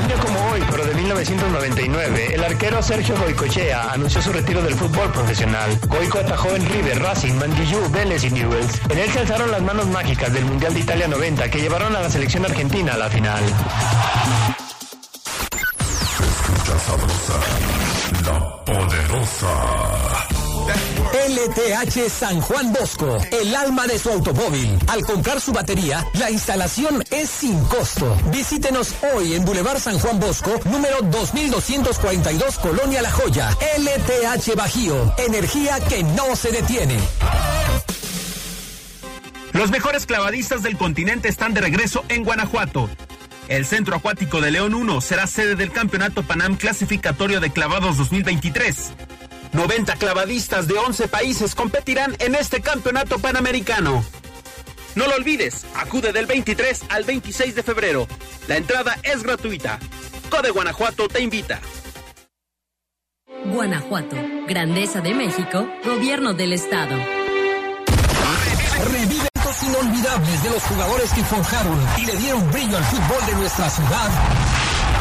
[0.00, 4.72] Un día como hoy, pero de 1999, el arquero Sergio Goicochea anunció su retiro del
[4.72, 5.78] fútbol profesional.
[5.88, 8.80] Goico atajó en River, Racing, Mandillú, Vélez y Newells.
[8.88, 12.00] En él se alzaron las manos mágicas del Mundial de Italia 90 que llevaron a
[12.00, 13.44] la selección argentina a la final.
[16.18, 17.40] Escucha sabrosa,
[18.24, 20.03] la poderosa.
[21.14, 24.76] LTH San Juan Bosco, el alma de su automóvil.
[24.88, 28.16] Al comprar su batería, la instalación es sin costo.
[28.32, 33.56] Visítenos hoy en Boulevard San Juan Bosco, número 2242, Colonia La Joya.
[33.78, 36.98] LTH Bajío, energía que no se detiene.
[39.52, 42.90] Los mejores clavadistas del continente están de regreso en Guanajuato.
[43.46, 48.92] El Centro Acuático de León 1 será sede del Campeonato Panam Clasificatorio de Clavados 2023.
[49.54, 54.04] 90 clavadistas de 11 países competirán en este campeonato panamericano.
[54.96, 58.08] No lo olvides, acude del 23 al 26 de febrero.
[58.48, 59.78] La entrada es gratuita.
[60.28, 61.60] Code Guanajuato te invita.
[63.46, 64.16] Guanajuato,
[64.48, 66.96] Grandeza de México, Gobierno del Estado.
[68.90, 73.34] Revive los inolvidables de los jugadores que forjaron y le dieron brillo al fútbol de
[73.34, 74.73] nuestra ciudad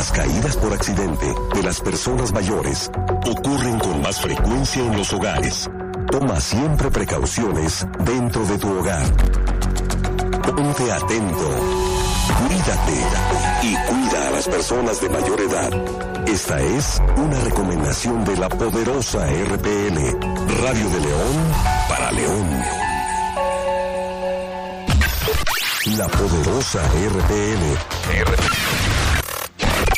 [0.00, 2.90] Las caídas por accidente de las personas mayores
[3.26, 5.68] ocurren con más frecuencia en los hogares.
[6.10, 9.04] Toma siempre precauciones dentro de tu hogar.
[10.40, 11.50] Ponte atento.
[12.38, 13.04] Cuídate
[13.62, 15.70] y cuida a las personas de mayor edad.
[16.26, 19.98] Esta es una recomendación de la poderosa RPL,
[20.62, 21.52] Radio de León
[21.90, 22.62] para León.
[25.98, 28.89] La poderosa RPL.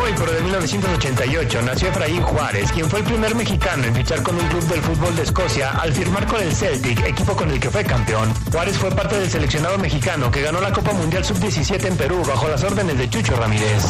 [0.09, 4.35] Hoy, pero de 1988, nació Efraín Juárez, quien fue el primer mexicano en fichar con
[4.35, 7.69] un club del fútbol de Escocia al firmar con el Celtic, equipo con el que
[7.69, 8.33] fue campeón.
[8.51, 12.47] Juárez fue parte del seleccionado mexicano que ganó la Copa Mundial Sub-17 en Perú bajo
[12.47, 13.83] las órdenes de Chucho Ramírez.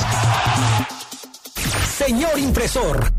[1.97, 3.18] Señor impresor.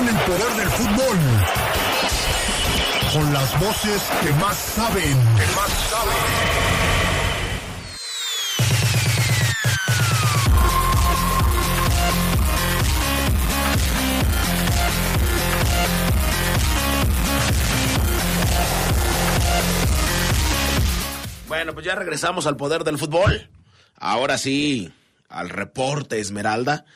[0.00, 1.18] En el poder del fútbol.
[3.12, 4.02] Con las voces.
[4.22, 5.18] Que más saben.
[21.46, 23.50] Bueno, pues ya regresamos al poder del fútbol.
[23.96, 24.90] Ahora sí,
[25.28, 26.86] al reporte Esmeralda.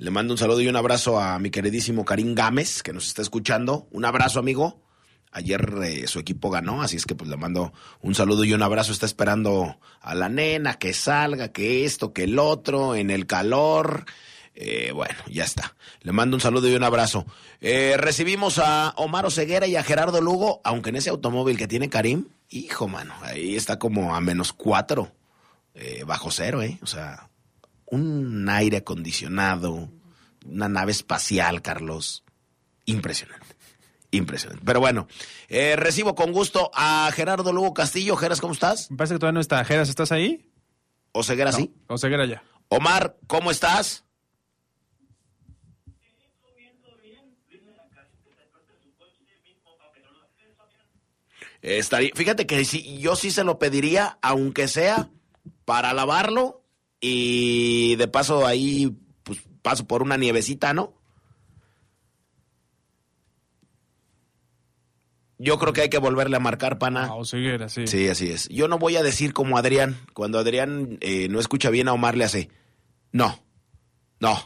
[0.00, 3.20] Le mando un saludo y un abrazo a mi queridísimo Karim Gámez, que nos está
[3.20, 3.86] escuchando.
[3.90, 4.80] Un abrazo, amigo.
[5.30, 8.62] Ayer eh, su equipo ganó, así es que pues le mando un saludo y un
[8.62, 8.92] abrazo.
[8.92, 14.06] Está esperando a la nena que salga, que esto, que el otro, en el calor.
[14.54, 15.76] Eh, bueno, ya está.
[16.00, 17.26] Le mando un saludo y un abrazo.
[17.60, 21.90] Eh, recibimos a Omar Oseguera y a Gerardo Lugo, aunque en ese automóvil que tiene
[21.90, 25.12] Karim, hijo, mano, ahí está como a menos cuatro,
[25.74, 26.78] eh, bajo cero, ¿eh?
[26.82, 27.28] O sea,
[27.90, 29.90] un aire acondicionado,
[30.46, 32.24] una nave espacial, Carlos.
[32.84, 33.56] Impresionante.
[34.10, 34.64] Impresionante.
[34.64, 35.06] Pero bueno,
[35.48, 38.16] eh, recibo con gusto a Gerardo Lugo Castillo.
[38.16, 38.90] Geras, ¿cómo estás?
[38.90, 39.64] Me parece que todavía no está.
[39.64, 40.50] Geras, ¿estás ahí?
[41.12, 41.72] Oseguera, sí.
[41.86, 42.42] Oseguera ya.
[42.68, 44.04] Omar, ¿cómo estás?
[51.62, 55.10] Estaría, fíjate que sí, yo sí se lo pediría, aunque sea
[55.66, 56.59] para lavarlo
[57.00, 60.94] y de paso ahí pues paso por una nievecita, ¿no?
[65.42, 67.06] Yo creo que hay que volverle a marcar, pana.
[67.06, 67.86] Ah, Oseguera, sí.
[67.86, 68.46] Sí, así es.
[68.50, 69.96] Yo no voy a decir como Adrián.
[70.12, 72.50] Cuando Adrián eh, no escucha bien a Omar, le hace.
[73.10, 73.42] No.
[74.20, 74.38] No.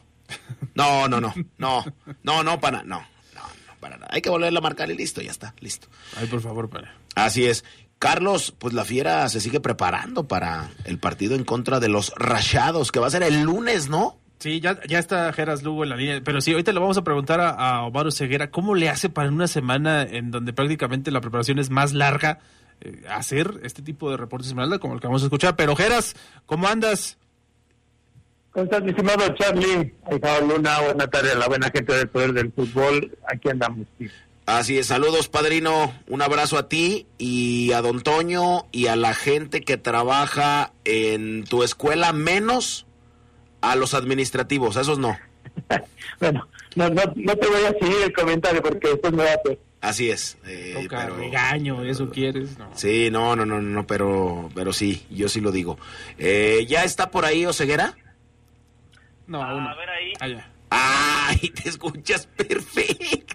[0.77, 1.35] No, no, no.
[1.59, 1.85] No.
[2.23, 2.85] No, no, pana.
[2.85, 3.01] No.
[3.35, 4.09] No, no, para nada.
[4.13, 5.53] Hay que volverle a marcar y listo, ya está.
[5.59, 5.89] Listo.
[6.17, 6.97] Ay, por favor, para.
[7.17, 7.65] Así es.
[8.05, 12.93] Carlos, pues la fiera se sigue preparando para el partido en contra de los rayados,
[12.93, 14.19] que va a ser el lunes, ¿no?
[14.41, 17.03] Sí, ya, ya está Geras Lugo en la línea, pero sí, ahorita le vamos a
[17.03, 21.11] preguntar a, a Omar Ceguera cómo le hace para en una semana en donde prácticamente
[21.11, 22.41] la preparación es más larga
[22.83, 25.57] eh, hacer este tipo de reportes semanales como el que vamos a escuchar.
[25.57, 27.17] Pero Geras, ¿cómo andas?
[28.51, 29.95] ¿Cómo estás, mi estimado Charlie?
[30.47, 33.17] Luna, buena tarde a la buena gente del Poder del Fútbol.
[33.27, 34.11] Aquí andamos, sí.
[34.47, 39.15] Así es, saludos padrino, un abrazo a ti y a don Toño y a la
[39.15, 42.87] gente que trabaja en tu escuela, menos
[43.63, 45.17] a los administrativos, a esos no.
[46.21, 49.35] bueno, no, no, no te voy a seguir el comentario porque después me va a
[49.35, 49.59] hacer.
[49.81, 50.37] Así es.
[50.47, 52.59] Eh, Toca pero- regaño, eso quieres.
[52.59, 52.71] No.
[52.75, 55.79] Sí, no, no, no, no, pero, pero sí, yo sí lo digo.
[56.19, 57.95] Eh, ¿Ya está por ahí Oseguera?
[59.27, 60.13] No, A ver ahí.
[60.21, 60.51] Allá.
[60.69, 63.34] ¡Ay, te escuchas perfecto,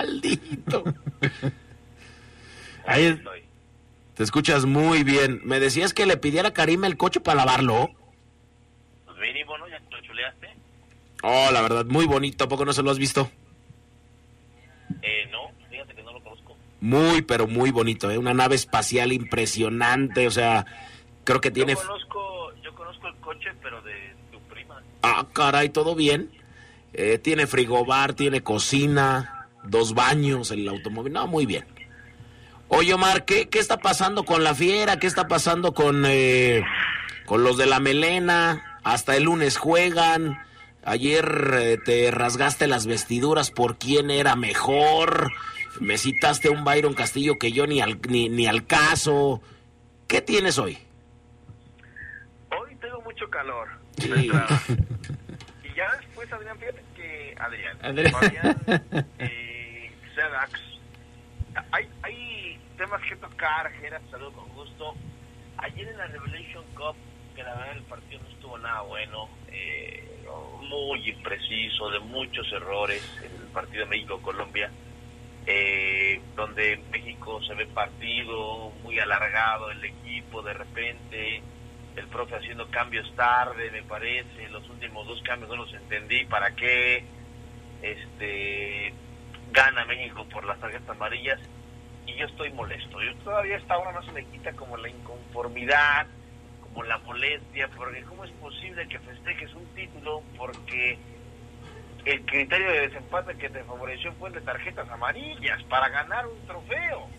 [0.00, 0.84] maldito!
[2.86, 3.20] Ahí
[4.14, 5.40] te escuchas muy bien.
[5.44, 7.90] Me decías que le pidiera a Karim el coche para lavarlo.
[9.06, 9.68] Pues mínimo, ¿no?
[9.68, 10.48] Ya te lo chuleaste.
[11.22, 12.44] Oh, la verdad, muy bonito.
[12.44, 13.30] ¿A poco no se lo has visto?
[15.02, 16.56] Eh, no, fíjate que no lo conozco.
[16.80, 18.18] Muy, pero muy bonito, ¿eh?
[18.18, 20.26] Una nave espacial impresionante.
[20.26, 20.66] O sea,
[21.24, 21.74] creo que tiene...
[21.74, 24.82] Yo conozco, yo conozco el coche, pero de tu prima.
[25.02, 26.30] Ah, caray, todo bien.
[26.92, 31.12] Eh, tiene frigobar, tiene cocina, dos baños, el automóvil.
[31.12, 31.64] No, muy bien.
[32.68, 34.98] Oye, Omar, ¿qué, qué está pasando con la fiera?
[34.98, 36.62] ¿Qué está pasando con, eh,
[37.26, 38.78] con los de la melena?
[38.84, 40.38] Hasta el lunes juegan.
[40.84, 45.32] Ayer eh, te rasgaste las vestiduras por quién era mejor.
[45.80, 49.42] Me citaste a un Byron Castillo que yo ni al, ni, ni al caso.
[50.06, 50.78] ¿Qué tienes hoy?
[52.50, 53.68] Hoy tengo mucho calor.
[53.98, 54.10] Sí.
[54.10, 58.12] y ya después, Adrián, fíjate que Adrián, Adrián.
[58.12, 60.60] Fabián, eh, Sedax,
[61.72, 64.94] hay, hay temas que tocar, Geras, saludo con gusto.
[65.58, 66.96] Ayer en la Revelation Cup,
[67.36, 70.24] que la verdad el partido no estuvo nada bueno, eh,
[70.62, 74.70] muy impreciso, de muchos errores, el partido México-Colombia,
[75.44, 81.42] eh, donde México se ve partido, muy alargado el equipo de repente,
[81.96, 86.56] el profe haciendo cambios tarde, me parece, los últimos dos cambios no los entendí, ¿para
[86.56, 87.04] qué?
[87.82, 88.94] Este,
[89.52, 91.38] gana México por las tarjetas amarillas
[92.10, 93.02] y yo estoy molesto.
[93.02, 96.08] Yo todavía hasta ahora no se me quita como la inconformidad,
[96.60, 100.26] como la molestia, porque ¿cómo es posible que festejes un título?
[100.36, 101.00] Porque
[102.04, 106.44] el criterio de desempate que te favoreció fue el de tarjetas amarillas para ganar un
[106.44, 107.10] trofeo.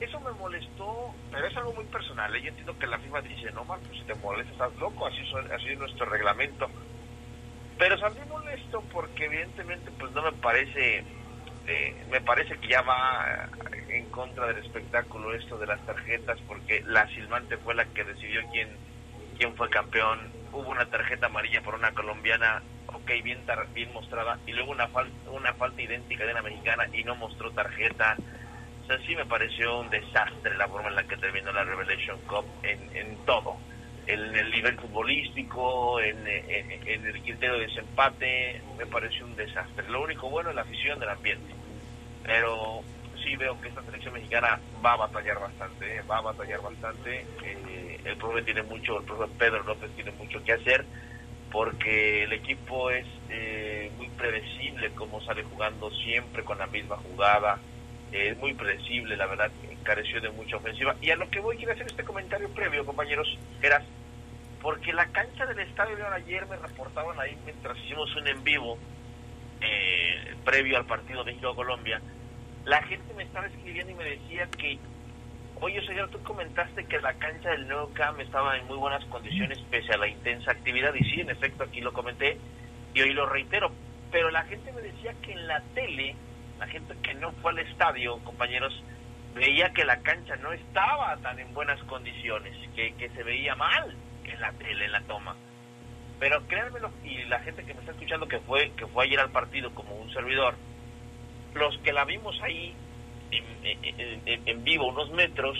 [0.00, 2.34] Eso me molestó, pero es algo muy personal.
[2.36, 2.42] ¿eh?
[2.42, 5.50] Yo entiendo que la FIFA dice, no, Marcos, si te molesta, estás loco, así, son-
[5.52, 6.70] así es nuestro reglamento.
[7.78, 11.06] Pero salí molesto porque evidentemente pues no me parece,
[11.66, 13.24] eh, me parece que ya va
[13.90, 18.40] en contra del espectáculo esto de las tarjetas porque la silbante fue la que decidió
[18.52, 18.78] quién,
[19.38, 20.32] quién fue campeón.
[20.52, 24.88] Hubo una tarjeta amarilla por una colombiana, ok, bien, tar- bien mostrada, y luego una,
[24.90, 28.16] fal- una falta idéntica de una mexicana y no mostró tarjeta.
[28.82, 32.20] O sea, sí me pareció un desastre la forma en la que terminó la Revelation
[32.26, 33.58] Cup en, en todo.
[34.06, 39.88] En el nivel futbolístico, en, en- en el criterio de desempate, me pareció un desastre.
[39.88, 41.54] Lo único bueno es la afición del ambiente.
[42.22, 42.84] Pero
[43.24, 46.02] sí veo que esta selección mexicana va a batallar bastante, ¿eh?
[46.02, 47.28] va a batallar bastante.
[47.44, 50.88] Eh, el profe tiene mucho, el profe Pedro López tiene mucho que hacer
[51.50, 57.62] porque el equipo es eh, muy predecible como sale jugando siempre con la misma jugada.
[58.10, 59.52] Es muy predecible, la verdad,
[59.82, 60.96] careció de mucha ofensiva.
[61.00, 63.84] Y a lo que voy, quiero hacer este comentario previo, compañeros, eras
[64.60, 68.78] porque la cancha del Estadio León ayer me reportaban ahí mientras hicimos un en vivo
[69.60, 72.00] eh, previo al partido México-Colombia,
[72.64, 74.78] la gente me estaba escribiendo y me decía que,
[75.60, 79.58] oye, señor, tú comentaste que la cancha del nuevo CAM estaba en muy buenas condiciones
[79.70, 82.38] pese a la intensa actividad, y sí, en efecto, aquí lo comenté,
[82.94, 83.72] y hoy lo reitero,
[84.10, 86.16] pero la gente me decía que en la tele,
[86.58, 88.82] la gente que no fue al estadio, compañeros,
[89.34, 93.94] veía que la cancha no estaba tan en buenas condiciones, que, que se veía mal
[94.24, 95.36] en la tele, en la toma.
[96.18, 99.30] Pero créanmelo, y la gente que me está escuchando que fue, que fue ayer al
[99.30, 100.54] partido como un servidor,
[101.54, 102.74] los que la vimos ahí
[103.30, 103.44] en,
[104.46, 105.56] en- vivo, unos metros,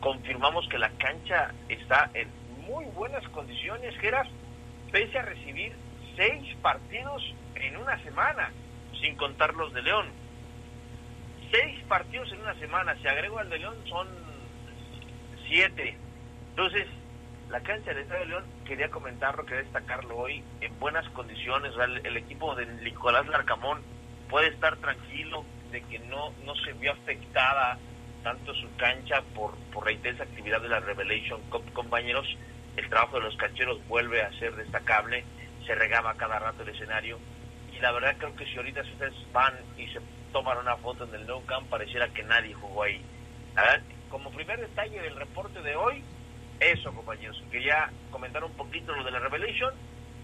[0.00, 2.28] confirmamos que la cancha está en
[2.66, 4.28] muy buenas condiciones, Geras,
[4.92, 5.74] pese a recibir
[6.16, 7.22] seis partidos
[7.54, 8.50] en una semana,
[9.00, 10.06] sin contar los de León.
[11.50, 14.08] Seis partidos en una semana, si agrego al de León son
[15.48, 15.96] siete.
[16.50, 16.86] Entonces,
[17.48, 21.72] la cancha del Estadio León, quería comentarlo, quería destacarlo hoy, en buenas condiciones.
[22.04, 23.82] El equipo de Nicolás Larcamón
[24.28, 27.78] puede estar tranquilo de que no, no se vio afectada
[28.22, 32.26] tanto su cancha por, por la intensa actividad de la Revelation Cup, compañeros.
[32.76, 35.24] El trabajo de los cancheros vuelve a ser destacable.
[35.66, 37.18] se regaba cada rato el escenario.
[37.76, 40.00] Y la verdad creo que si ahorita ustedes van y se
[40.32, 43.04] toman una foto en el Nou Camp, pareciera que nadie jugó ahí.
[44.08, 46.04] Como primer detalle del reporte de hoy,
[46.58, 49.72] eso compañeros, quería comentar un poquito lo de la Revelation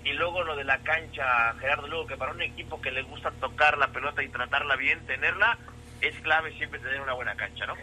[0.04, 3.30] y luego lo de la cancha, Gerardo, luego que para un equipo que le gusta
[3.40, 5.58] tocar la pelota y tratarla bien, tenerla,
[6.00, 7.74] es clave siempre tener una buena cancha, ¿no?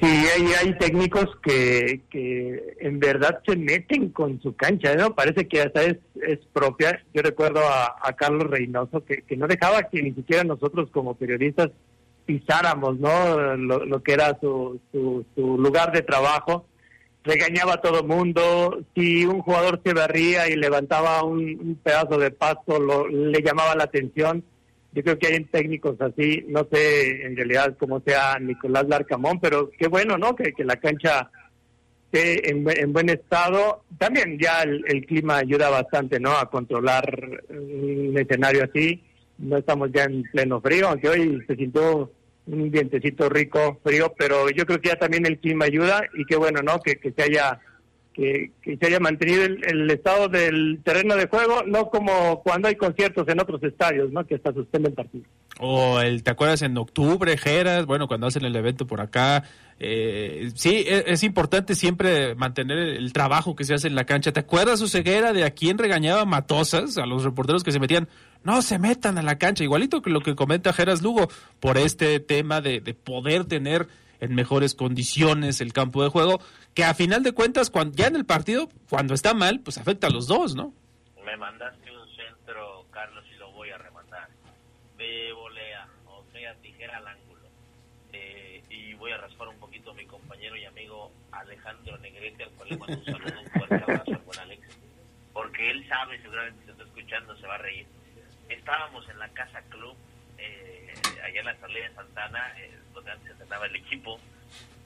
[0.00, 5.14] Sí, hay, hay técnicos que, que en verdad se meten con su cancha, ¿no?
[5.14, 7.02] Parece que hasta es, es propia.
[7.14, 11.14] Yo recuerdo a, a Carlos Reynoso que, que no dejaba que ni siquiera nosotros como
[11.14, 11.70] periodistas
[12.26, 13.56] pisáramos, ¿no?
[13.56, 16.66] Lo, que era su, su, su lugar de trajo.
[17.24, 18.80] Regañaba a todo mundo.
[18.94, 23.74] Si un jugador se barría y levantaba un, un pedazo de pasto, lo, le llamaba
[23.74, 24.44] la atención
[24.96, 29.70] yo creo que hay técnicos así, no sé en realidad cómo sea Nicolás Larcamón, pero
[29.78, 30.34] qué bueno, ¿no?
[30.34, 31.30] Que, que la cancha
[32.06, 33.84] esté en, en buen estado.
[33.98, 36.30] También ya el, el clima ayuda bastante, ¿no?
[36.30, 37.04] A controlar
[37.50, 39.04] un escenario así.
[39.36, 42.10] No estamos ya en pleno frío, aunque hoy se sintió
[42.46, 46.36] un vientecito rico, frío, pero yo creo que ya también el clima ayuda y qué
[46.36, 46.80] bueno, ¿no?
[46.80, 47.60] Que, que se haya
[48.16, 52.68] que, que se haya mantenido el, el estado del terreno de juego, no como cuando
[52.68, 54.26] hay conciertos en otros estadios, ¿no?
[54.26, 55.28] Que hasta suspenden partidos.
[55.58, 57.84] O el, ¿te acuerdas en octubre, Geras?
[57.84, 59.44] Bueno, cuando hacen el evento por acá.
[59.78, 64.04] Eh, sí, es, es importante siempre mantener el, el trabajo que se hace en la
[64.04, 64.32] cancha.
[64.32, 66.96] ¿Te acuerdas, ceguera de a quién regañaba Matosas?
[66.96, 68.08] A los reporteros que se metían.
[68.44, 69.64] No se metan a la cancha.
[69.64, 71.28] Igualito que lo que comenta Geras Lugo,
[71.60, 73.88] por este tema de, de poder tener
[74.20, 76.40] en mejores condiciones el campo de juego,
[76.74, 80.06] que a final de cuentas, cuando, ya en el partido, cuando está mal, pues afecta
[80.06, 80.74] a los dos, ¿no?
[81.24, 84.28] Me mandaste un centro, Carlos, y lo voy a remandar.
[84.96, 87.48] De volea, o sea, tijera al ángulo.
[88.12, 92.50] Eh, y voy a raspar un poquito a mi compañero y amigo Alejandro Negrete, al
[92.50, 94.78] cual le mando un saludo, un fuerte abrazo al buen Alex.
[95.32, 97.86] Porque él sabe, seguramente se está escuchando, se va a reír.
[98.48, 99.96] Estábamos en la Casa Club,
[100.38, 100.75] eh,
[101.22, 104.18] allá en la salida de Santana, eh, donde antes entrenaba el equipo.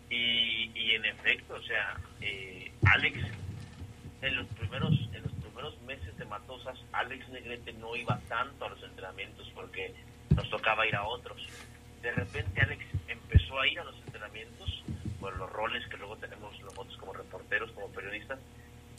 [0.08, 3.18] Y, y en efecto, o sea, eh, Alex
[4.22, 8.68] en los primeros en los primeros meses de Matosas Alex Negrete no iba tanto a
[8.68, 9.94] los entrenamientos porque
[10.34, 11.40] nos tocaba ir a otros.
[12.02, 14.84] De repente Alex empezó a ir a los entrenamientos
[15.20, 18.38] por los roles que luego tenemos nosotros como reporteros como periodistas.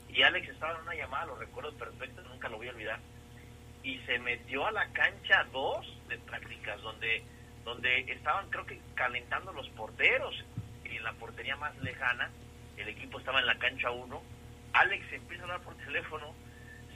[0.10, 3.00] Y Alex estaba en una llamada lo recuerdo perfecto nunca lo voy a olvidar
[3.84, 7.24] y se metió a la cancha 2 de prácticas donde
[7.64, 10.36] donde estaban creo que calentando los porteros.
[10.84, 12.30] Y en la portería más lejana
[12.78, 14.22] el equipo estaba en la cancha 1
[14.74, 16.34] Alex empieza a hablar por teléfono,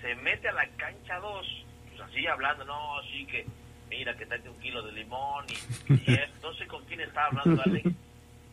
[0.02, 3.46] se mete a la cancha 2, pues así hablando, no, sí que,
[3.90, 7.90] mira que trate un kilo de limón y, no sé con quién estaba hablando Alex,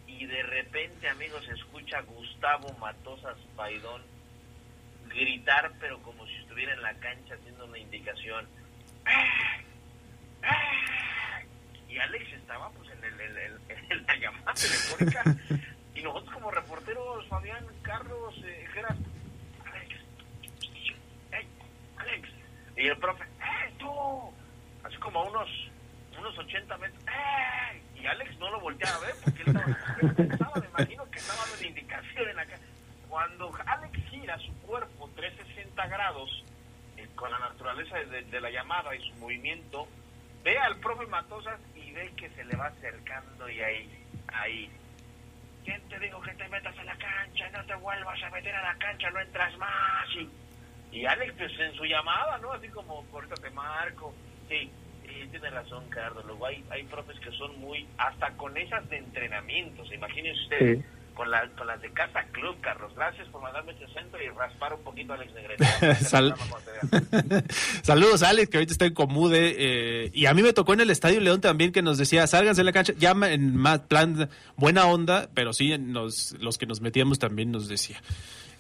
[0.07, 4.03] y de repente, amigos, escucha Gustavo Matosas Paidón
[5.09, 8.47] gritar, pero como si estuviera en la cancha haciendo una indicación.
[11.89, 15.25] Y Alex estaba pues en, el, en el- en la llamada telefónica
[15.95, 18.97] y nosotros como reporteros, Fabián, Carlos, eh, Geras,
[19.65, 19.95] Alex,
[21.97, 22.29] Alex,
[22.77, 23.91] y el profe, ¡eh, tú!
[24.85, 25.49] Así como a unos,
[26.19, 27.83] unos 80 metros, ¡eh!
[27.97, 31.47] Y Alex no lo volteaba a ver porque él estaba, pensaba, me imagino que estaba
[31.47, 32.59] dando indicación en la ca-
[33.13, 36.31] Cuando Alex gira su cuerpo 360 grados
[36.97, 39.87] eh, con la naturaleza de, la llamada y su movimiento,
[40.43, 44.71] ve al profe Matosas y ve que se le va acercando y ahí, ahí,
[45.63, 47.51] ¿Quién te dijo que te metas a la cancha?
[47.51, 50.09] No te vuelvas a meter a la cancha, no entras más.
[50.17, 52.51] Y, y Alex, pues en su llamada, ¿no?
[52.53, 54.15] Así como, ahorita te marco.
[54.49, 54.71] Sí,
[55.03, 56.25] sí, tiene razón, Carlos.
[56.25, 59.93] Luego hay, hay profes que son muy, hasta con esas de entrenamientos.
[59.93, 61.02] Imagínense ustedes.
[61.23, 62.93] Con, la, con las de Casa Club, Carlos.
[62.97, 65.65] Gracias por mandarme este centro y raspar un poquito a Alex Negrete.
[66.05, 66.35] Sal-
[67.83, 69.55] Saludos, Alex, que ahorita está en Comude.
[69.57, 72.63] eh, y a mí me tocó en el Estadio León también que nos decía, sálganse
[72.63, 76.81] de la cancha, ya en más plan buena onda, pero sí, nos, los que nos
[76.81, 78.03] metíamos también nos decía.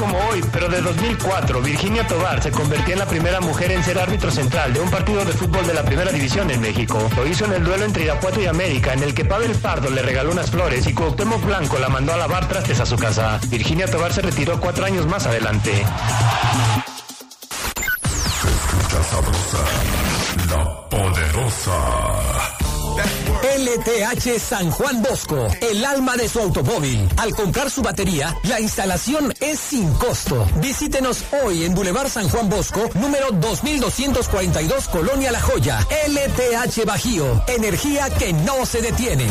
[0.00, 3.98] Como hoy, pero de 2004, Virginia Tobar se convertía en la primera mujer en ser
[3.98, 6.98] árbitro central de un partido de fútbol de la primera división en México.
[7.14, 10.00] Lo hizo en el duelo entre Irapuato y América, en el que Pavel Pardo le
[10.00, 13.38] regaló unas flores y Cuauhtémoc Blanco la mandó a lavar trastes a su casa.
[13.48, 15.84] Virginia Tobar se retiró cuatro años más adelante.
[18.02, 19.58] Escucha sabrosa,
[20.48, 22.59] la poderosa.
[23.50, 27.08] LTH San Juan Bosco, el alma de su automóvil.
[27.16, 30.48] Al comprar su batería, la instalación es sin costo.
[30.60, 35.80] Visítenos hoy en Boulevard San Juan Bosco, número 2242, Colonia La Joya.
[35.80, 39.26] LTH Bajío, energía que no se detiene.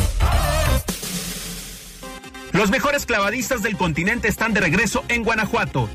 [2.52, 5.88] Los mejores clavadistas del continente están de regreso en Guanajuato.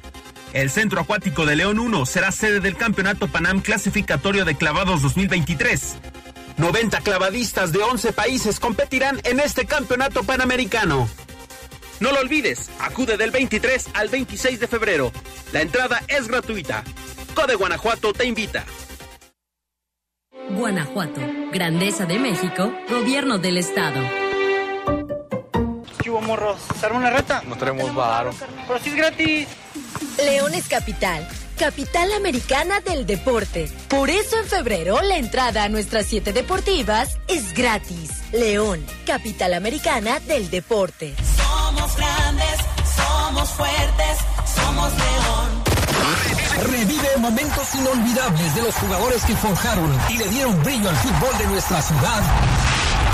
[0.54, 5.98] El Centro Acuático de León 1 será sede del Campeonato Panam Clasificatorio de Clavados 2023.
[6.58, 11.10] 90 clavadistas de 11 países competirán en este campeonato panamericano.
[12.00, 15.12] No lo olvides, acude del 23 al 26 de febrero.
[15.54, 16.84] La entrada es gratuita.
[17.34, 18.66] Code Guanajuato te invita.
[20.50, 24.02] Guanajuato, Grandeza de México, Gobierno del Estado.
[26.02, 26.60] ¿Qué hubo, morros?
[26.80, 27.42] ¿Se arma una reta?
[27.48, 28.32] No tenemos varo.
[28.68, 29.48] Pero si es gratis.
[30.18, 33.70] León es capital, capital americana del deporte.
[33.88, 38.12] Por eso en febrero la entrada a nuestras siete deportivas es gratis.
[38.32, 41.16] León, capital americana del deporte.
[41.38, 42.56] Somos grandes,
[42.96, 44.18] somos fuertes,
[44.56, 45.66] somos León.
[46.72, 51.48] Revive momentos inolvidables de los jugadores que forjaron y le dieron brillo al fútbol de
[51.48, 52.24] nuestra ciudad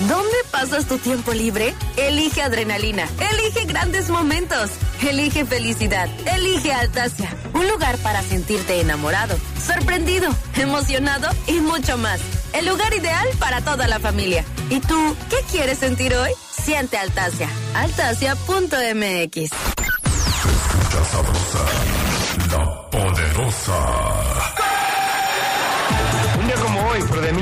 [0.00, 1.74] ¿Dónde pasas tu tiempo libre?
[1.96, 4.70] Elige adrenalina, elige grandes momentos,
[5.06, 7.34] elige felicidad, elige Altasia.
[7.54, 12.20] Un lugar para sentirte enamorado, sorprendido, emocionado y mucho más.
[12.52, 14.44] El lugar ideal para toda la familia.
[14.70, 16.30] ¿Y tú qué quieres sentir hoy?
[16.50, 17.48] Siente Altasia.
[17.74, 19.36] Altasia.mx.
[19.36, 21.64] Escucha sabrosa,
[22.50, 24.41] la poderosa.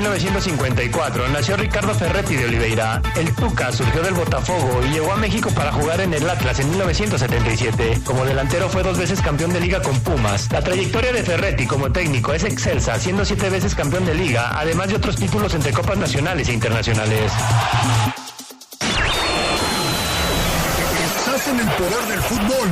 [0.01, 3.01] 1954, nació Ricardo Ferretti de Oliveira.
[3.15, 6.71] El Tuca surgió del Botafogo y llegó a México para jugar en el Atlas en
[6.71, 8.01] 1977.
[8.03, 10.51] Como delantero fue dos veces campeón de liga con Pumas.
[10.51, 14.87] La trayectoria de Ferretti como técnico es excelsa, siendo siete veces campeón de liga, además
[14.87, 17.31] de otros títulos entre copas nacionales e internacionales.
[21.17, 22.69] Estás en el poder del fútbol.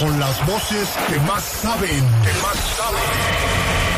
[0.00, 2.04] Con las voces que más saben.
[2.22, 3.95] Que más saben.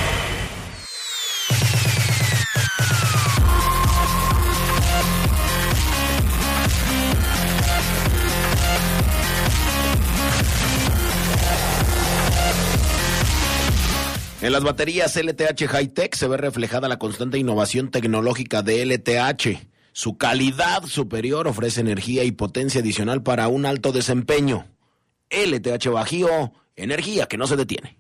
[14.40, 19.66] En las baterías LTH Hightech se ve reflejada la constante innovación tecnológica de LTH.
[19.90, 24.66] Su calidad superior ofrece energía y potencia adicional para un alto desempeño.
[25.28, 27.98] LTH Bajío, energía que no se detiene.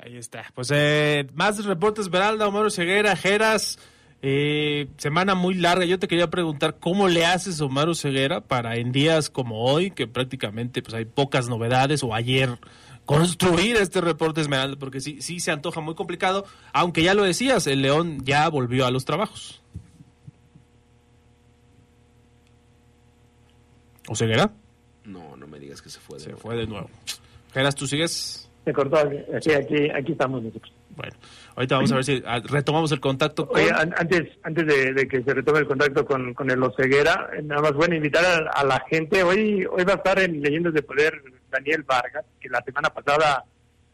[0.00, 0.50] Ahí está.
[0.52, 3.78] Pues eh, más reportes, Veralda, Omar Ceguera, Jeras.
[4.20, 5.84] Eh, semana muy larga.
[5.84, 10.08] Yo te quería preguntar cómo le haces, Omar Ceguera, para en días como hoy, que
[10.08, 12.58] prácticamente pues hay pocas novedades, o ayer,
[13.06, 17.66] construir este reporte Esmeralda, porque sí, sí se antoja muy complicado, aunque ya lo decías,
[17.66, 19.60] el León ya volvió a los trabajos.
[24.08, 24.50] ¿O Ceguera?
[25.04, 26.40] No, no me digas que se fue de Se nuevo.
[26.42, 26.90] fue de nuevo.
[27.52, 28.48] Geras, ¿tú sigues?
[28.64, 28.96] Se cortó.
[28.98, 30.72] Aquí, aquí, aquí estamos nosotros.
[30.96, 31.12] Bueno,
[31.56, 33.60] ahorita vamos a ver si ah, retomamos el contacto con...
[33.60, 37.30] Oye, an- antes, antes de, de que se retome el contacto con, con el Oceguera,
[37.36, 39.22] eh, nada más bueno invitar a, a la gente.
[39.24, 41.20] Hoy, hoy va a estar en Leyendas de Poder
[41.54, 43.44] Daniel Vargas, que la semana pasada,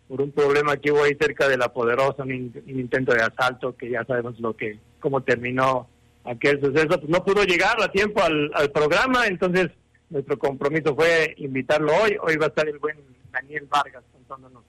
[0.08, 3.22] por un problema que hubo ahí cerca de la Poderosa, un, in- un intento de
[3.22, 5.88] asalto, que ya sabemos lo que cómo terminó
[6.24, 9.68] aquel suceso, pues no pudo llegar a tiempo al programa, entonces
[10.11, 12.16] nuestro compromiso fue invitarlo hoy.
[12.20, 12.96] Hoy va a estar el buen
[13.32, 14.64] Daniel Vargas contándonos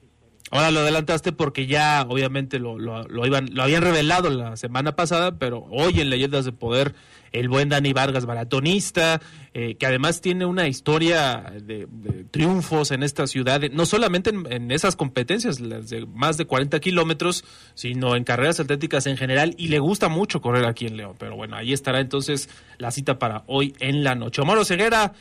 [0.52, 5.38] Ahora lo adelantaste porque ya obviamente lo, lo, iban, lo habían revelado la semana pasada,
[5.38, 6.94] pero hoy en Leyendas de Poder,
[7.32, 9.22] el buen Dani Vargas, maratonista,
[9.54, 11.88] eh, que además tiene una historia de,
[12.32, 17.46] triunfos en esta ciudad, no solamente en, esas competencias, las de más de 40 kilómetros,
[17.74, 21.16] sino en carreras atléticas en general, y le gusta mucho correr aquí en León.
[21.18, 24.42] Pero bueno, ahí estará entonces la cita para hoy en la noche.
[24.42, 25.14] Omar Ceguera,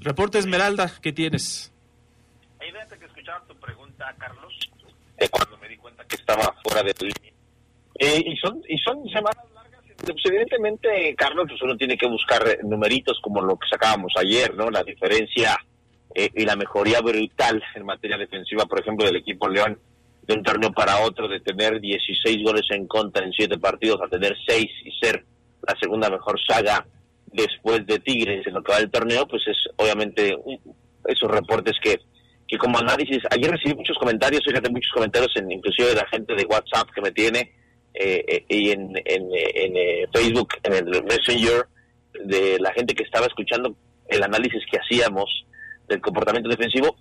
[0.00, 1.70] reporte Esmeralda, ¿qué tienes?
[2.98, 4.53] Que escuchaba tu pregunta, Carlos,
[5.28, 7.32] cuando me di cuenta que estaba fuera de línea.
[7.96, 9.80] Eh, y son y son semanas largas.
[9.96, 14.54] Pues evidentemente, Carlos, pues uno tiene que buscar eh, numeritos como lo que sacábamos ayer,
[14.54, 14.70] ¿no?
[14.70, 15.56] La diferencia
[16.14, 19.78] eh, y la mejoría brutal en materia defensiva, por ejemplo, del equipo León
[20.22, 24.08] de un torneo para otro, de tener 16 goles en contra en 7 partidos a
[24.08, 25.24] tener 6 y ser
[25.66, 26.86] la segunda mejor saga
[27.26, 30.36] después de Tigres en lo que va del torneo, pues es obviamente
[31.06, 32.00] esos reportes que,
[32.54, 36.34] que como análisis, ayer recibí muchos comentarios, fíjate, muchos comentarios en inclusive de la gente
[36.34, 37.52] de WhatsApp que me tiene
[37.92, 41.66] eh, eh, y en, en, eh, Facebook, en el Messenger,
[42.24, 43.74] de la gente que estaba escuchando
[44.06, 45.46] el análisis que hacíamos
[45.88, 46.96] del comportamiento defensivo.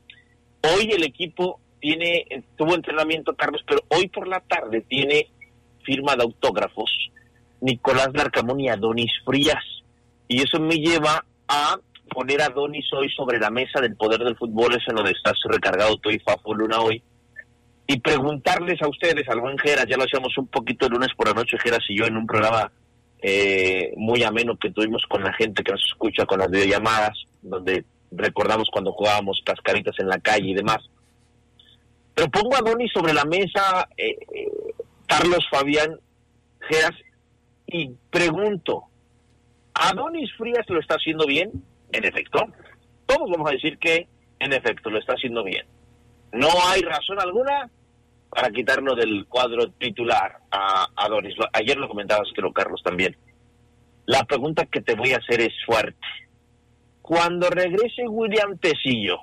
[0.61, 2.25] Hoy el equipo tiene,
[2.57, 5.27] tuvo entrenamiento, Carlos, pero hoy por la tarde tiene
[5.83, 6.89] firma de autógrafos
[7.61, 9.63] Nicolás Larcamón y Adonis Frías.
[10.27, 11.77] Y eso me lleva a
[12.13, 15.33] poner a Adonis hoy sobre la mesa del poder del fútbol, es en donde estás
[15.49, 17.01] recargado tú y Fafo Luna hoy,
[17.87, 21.27] y preguntarles a ustedes, al buen Geras, ya lo hacíamos un poquito el lunes por
[21.27, 22.71] la noche, Geras y yo, en un programa
[23.21, 27.85] eh, muy ameno que tuvimos con la gente que nos escucha con las videollamadas, donde
[28.11, 30.79] recordamos cuando jugábamos cascaritas en la calle y demás.
[32.13, 34.51] Pero pongo a Adonis sobre la mesa, eh, eh,
[35.07, 35.99] Carlos Fabián
[36.69, 36.95] Geras,
[37.67, 38.83] y pregunto,
[39.73, 41.51] ¿Adonis Frías lo está haciendo bien?
[41.93, 42.39] En efecto.
[43.05, 44.07] Todos vamos a decir que,
[44.39, 45.65] en efecto, lo está haciendo bien.
[46.33, 47.69] No hay razón alguna
[48.29, 51.37] para quitarlo del cuadro titular a Adonis.
[51.37, 53.15] Lo- Ayer lo comentabas, creo, Carlos, también.
[54.05, 55.97] La pregunta que te voy a hacer es fuerte.
[57.01, 59.19] Cuando regrese William Tecillo,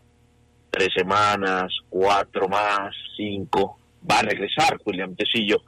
[0.71, 5.63] tres semanas, cuatro más, cinco, va a regresar William Tecillo,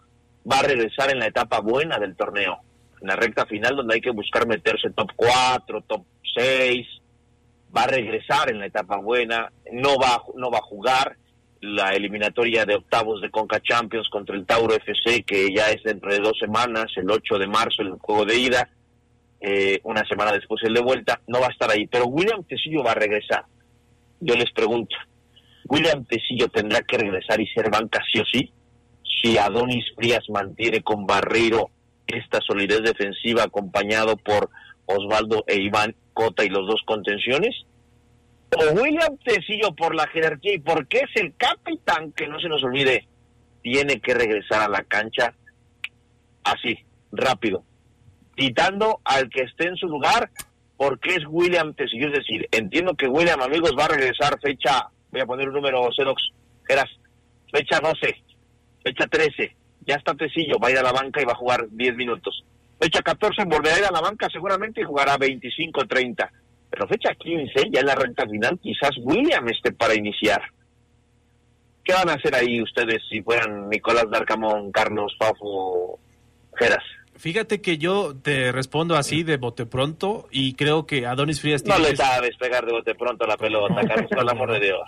[0.51, 2.59] va a regresar en la etapa buena del torneo,
[3.01, 6.05] en la recta final donde hay que buscar meterse top 4, top
[6.35, 6.87] 6,
[7.77, 11.17] va a regresar en la etapa buena, no va, no va a jugar
[11.61, 16.13] la eliminatoria de octavos de Conca Champions contra el Tauro FC, que ya es dentro
[16.13, 18.69] de dos semanas, el 8 de marzo, el juego de ida,
[19.41, 22.83] eh, una semana después el de vuelta, no va a estar ahí, pero William Tecillo
[22.83, 23.45] va a regresar.
[24.21, 24.97] Yo les pregunto,
[25.69, 28.53] ¿William Tecillo tendrá que regresar y ser banca sí o sí?
[29.05, 31.71] Si Adonis Frías mantiene con Barreiro
[32.07, 34.51] esta solidez defensiva acompañado por
[34.87, 37.55] Osvaldo e Iván Cota y los dos contenciones,
[38.51, 42.63] o William Tecillo por la jerarquía y porque es el capitán, que no se nos
[42.63, 43.07] olvide,
[43.63, 45.35] tiene que regresar a la cancha
[46.45, 46.79] así,
[47.13, 47.65] rápido,
[48.37, 50.31] quitando al que esté en su lugar,
[50.77, 52.09] porque es William Tecillo.
[52.09, 55.89] Es decir, entiendo que William, amigos, va a regresar fecha, voy a poner un número,
[55.97, 56.23] Xerox,
[56.67, 56.91] Geras,
[57.51, 58.23] fecha 12,
[58.85, 59.57] fecha 13,
[59.87, 62.45] ya está Tecillo, va a ir a la banca y va a jugar 10 minutos.
[62.83, 66.33] Fecha 14 volverá a ir a la banca seguramente y jugará 25, 30.
[66.69, 70.43] Pero fecha 15, ya en la recta final, quizás William esté para iniciar.
[71.85, 76.01] ¿Qué van a hacer ahí ustedes si fueran Nicolás Darcamón, Carlos Fafo,
[76.57, 76.83] Geras?
[77.15, 81.79] Fíjate que yo te respondo así de bote pronto y creo que Adonis Frías No
[81.79, 84.83] le sabes pegar de bote pronto la pelota, Carlos, por el amor de Dios.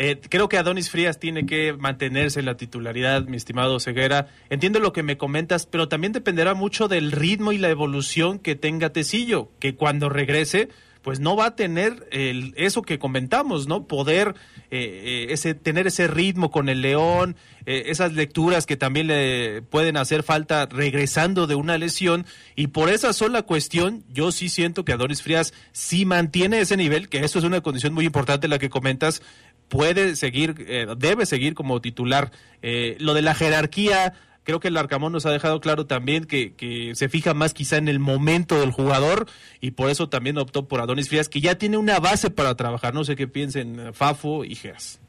[0.00, 4.28] Eh, creo que Adonis Frías tiene que mantenerse en la titularidad, mi estimado Ceguera.
[4.48, 8.54] Entiendo lo que me comentas, pero también dependerá mucho del ritmo y la evolución que
[8.54, 10.68] tenga Tecillo, que cuando regrese,
[11.02, 13.86] pues no va a tener el, eso que comentamos, ¿no?
[13.86, 14.34] Poder
[14.70, 19.62] eh, eh, ese, tener ese ritmo con el León, eh, esas lecturas que también le
[19.62, 22.26] pueden hacer falta regresando de una lesión.
[22.56, 27.08] Y por esa sola cuestión, yo sí siento que Adonis Frías sí mantiene ese nivel,
[27.08, 29.22] que eso es una condición muy importante la que comentas,
[29.68, 32.30] puede seguir, eh, debe seguir como titular.
[32.62, 34.14] Eh, lo de la jerarquía,
[34.44, 37.76] creo que el Arcamón nos ha dejado claro también que, que se fija más quizá
[37.76, 39.26] en el momento del jugador
[39.60, 42.94] y por eso también optó por Adonis Frías, que ya tiene una base para trabajar.
[42.94, 45.00] No sé qué piensen eh, Fafo y Geras.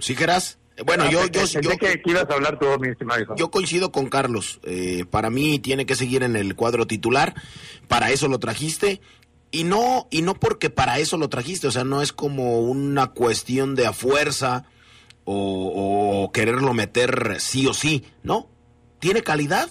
[0.00, 0.58] ¿Sí, Geras?
[0.84, 3.36] Bueno, Ah, yo, yo, yo, que, que ibas a hablar tú, mi estimado hijo.
[3.36, 4.58] yo coincido con Carlos.
[4.64, 7.34] Eh, para mí tiene que seguir en el cuadro titular.
[7.88, 9.00] Para eso lo trajiste.
[9.54, 11.68] Y no, y no porque para eso lo trajiste.
[11.68, 14.64] O sea, no es como una cuestión de a fuerza
[15.24, 18.02] o, quererlo meter sí o sí.
[18.24, 18.48] No.
[18.98, 19.70] Tiene calidad.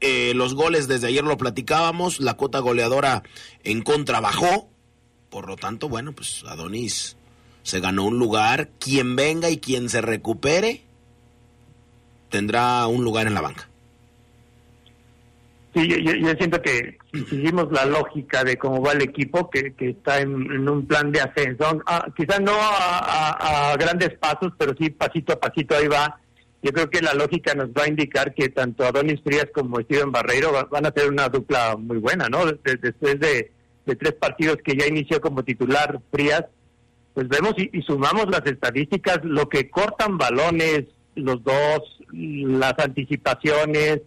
[0.00, 2.18] Eh, los goles desde ayer lo platicábamos.
[2.18, 3.24] La cuota goleadora
[3.62, 4.70] en contra bajó.
[5.28, 7.18] Por lo tanto, bueno, pues Adonis
[7.64, 8.70] se ganó un lugar.
[8.78, 10.82] Quien venga y quien se recupere
[12.30, 13.68] tendrá un lugar en la banca.
[15.74, 19.74] Sí, yo, yo- siento que si seguimos la lógica de cómo va el equipo, que,
[19.74, 24.74] que está en, un plan de ascenso, ah, quizás no a, a- grandes pasos, pero
[24.78, 26.18] sí pasito a pasito ahí va.
[26.62, 30.10] Yo creo que la lógica nos va a indicar que tanto Adonis Frías como Steven
[30.10, 32.46] Barreiro va- van a ser una dupla muy buena, ¿no?
[32.46, 33.52] De- después de,
[33.86, 36.44] de tres partidos que ya inició como titular Frías,
[37.14, 44.00] pues vemos y sumamos las estadísticas, lo que cortan balones, los dos, las anticipaciones,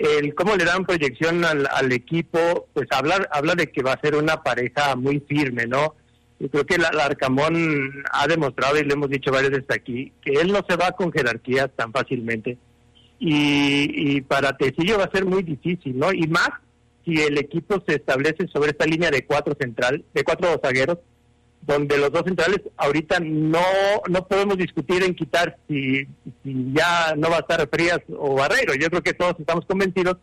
[0.00, 4.00] el cómo le dan proyección al, al equipo, pues habla, habla de que va a
[4.00, 5.94] ser una pareja muy firme, ¿no?
[6.38, 10.32] Yo creo que la Arcamón ha demostrado, y le hemos dicho varias veces aquí, que
[10.32, 12.56] él no se va con jerarquías tan fácilmente.
[13.18, 16.10] Y, y para Tecillo va a ser muy difícil, ¿no?
[16.10, 16.48] Y más
[17.04, 20.98] si el equipo se establece sobre esta línea de cuatro central, de cuatro zagueros,
[21.62, 23.62] donde los dos centrales ahorita no
[24.08, 26.04] no podemos discutir en quitar si,
[26.42, 28.74] si ya no va a estar Frías o Barreiro.
[28.74, 30.16] Yo creo que todos estamos convencidos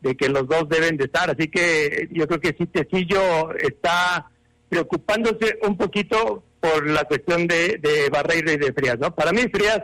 [0.00, 1.30] de que los dos deben de estar.
[1.30, 4.30] Así que yo creo que sí, Tecillo está
[4.68, 8.98] preocupándose un poquito por la cuestión de, de Barreiro y de Frías.
[8.98, 9.14] ¿no?
[9.14, 9.82] Para mí Frías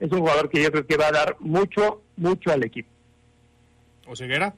[0.00, 2.88] es un jugador que yo creo que va a dar mucho, mucho al equipo.
[4.06, 4.54] ¿O Ceguera?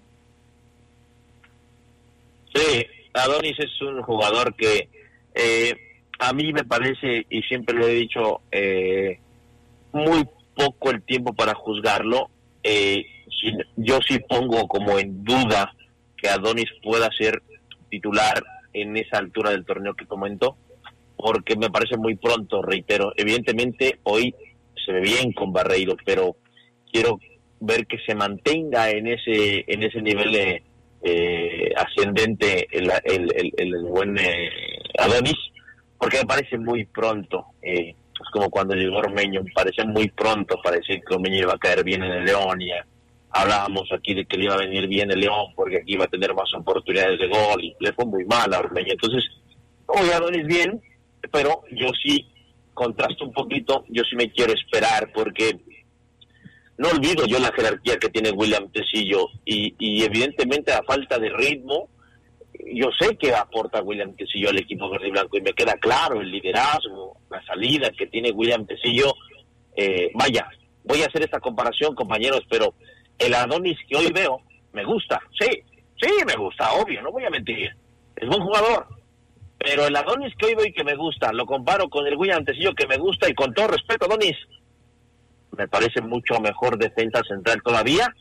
[2.55, 4.89] Sí, Adonis es un jugador que
[5.35, 5.75] eh,
[6.19, 9.19] a mí me parece, y siempre lo he dicho, eh,
[9.93, 10.25] muy
[10.55, 12.31] poco el tiempo para juzgarlo.
[12.63, 13.07] Eh,
[13.77, 15.75] yo sí pongo como en duda
[16.17, 17.43] que Adonis pueda ser
[17.89, 20.57] titular en esa altura del torneo que comentó,
[21.17, 23.13] porque me parece muy pronto, reitero.
[23.17, 24.35] Evidentemente hoy
[24.85, 26.37] se ve bien con Barreiro, pero
[26.93, 27.19] quiero
[27.61, 30.63] ver que se mantenga en ese en ese nivel
[31.03, 34.51] eh, ascendente el, el, el, buen eh,
[34.99, 35.39] Adonis,
[35.99, 37.47] porque me parece muy pronto.
[37.63, 41.55] Eh, es como cuando llegó Ormeño, me parece muy pronto para decir que Ormeño iba
[41.55, 42.61] a caer bien en el León.
[42.61, 42.71] Y
[43.31, 46.09] hablábamos aquí de que le iba a venir bien el León porque aquí iba a
[46.09, 48.93] tener más oportunidades de gol y le fue muy mal a Ormeño.
[48.93, 49.25] Entonces,
[49.87, 50.83] hoy Adonis bien,
[51.31, 52.27] pero yo sí
[52.75, 55.59] contrasto un poquito, yo sí me quiero esperar porque
[56.81, 61.91] no olvido yo la jerarquía que tiene William Tecillo y, evidentemente a falta de ritmo,
[62.73, 66.23] yo sé que aporta William Tecillo al equipo verde y blanco y me queda claro
[66.23, 69.13] el liderazgo, la salida que tiene William Tecillo.
[69.77, 70.49] Eh, vaya,
[70.83, 72.73] voy a hacer esta comparación, compañeros, pero
[73.19, 74.41] el Adonis que hoy veo
[74.73, 75.51] me gusta, sí,
[76.01, 77.77] sí me gusta, obvio, no voy a mentir,
[78.17, 78.87] es buen jugador,
[79.59, 82.43] pero el Adonis que hoy veo y que me gusta, lo comparo con el William
[82.43, 84.39] Tecillo que me gusta y con todo respeto, Adonis,
[85.57, 88.15] me parece mucho mejor defensa central todavía.